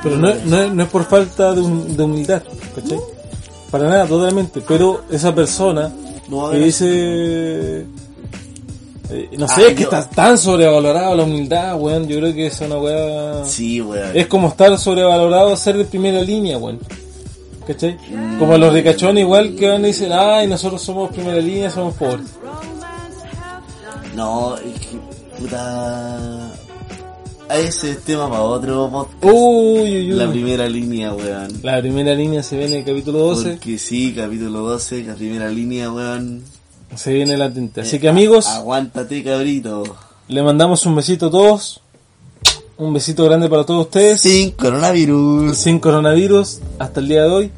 [0.03, 2.43] Pero no, no, no es por falta de, hum- de humildad,
[2.75, 2.99] ¿cachai?
[3.71, 4.61] Para nada, totalmente.
[4.67, 5.91] Pero esa persona
[6.29, 7.85] No que dice...
[9.09, 12.07] eh, no Ah, sé, es que yo- está tan sobrevalorada la humildad, weón.
[12.07, 13.43] Yo creo que es una weá...
[13.45, 14.11] Sí, weón.
[14.15, 16.79] Es como estar sobrevalorado ser de primera línea, weón.
[17.65, 17.97] ¿Cachai?
[18.09, 18.39] Mm.
[18.39, 22.27] Como los ricachones igual que van y dicen, ay, nosotros somos primera línea, somos pobres.
[24.15, 24.97] No, es que,
[25.39, 26.36] puta...
[27.49, 29.23] Ese es tema para otro podcast.
[29.23, 29.31] Uy,
[29.81, 30.17] uy, uy.
[30.17, 31.47] La primera línea, weón.
[31.63, 35.49] La primera línea se viene en el capítulo 12, Porque sí, capítulo 12, la primera
[35.49, 36.43] línea, weón.
[36.95, 37.81] se viene latente.
[37.81, 39.83] Así que amigos, Aguántate, cabrito.
[40.27, 41.81] le mandamos un besito a todos.
[42.77, 44.21] Un besito grande para todos ustedes.
[44.21, 45.57] Sin coronavirus.
[45.57, 47.51] Sin coronavirus hasta el día de hoy.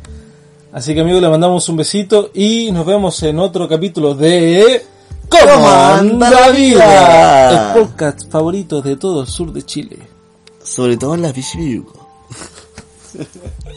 [0.72, 4.84] Así que amigos, le mandamos un besito y nos vemos en otro capítulo de
[5.30, 7.52] ¿Cómo anda la vida?
[7.52, 9.98] El podcast favorito de todo el sur de Chile.
[10.64, 12.08] Sobre todo en la Pichipiyuco.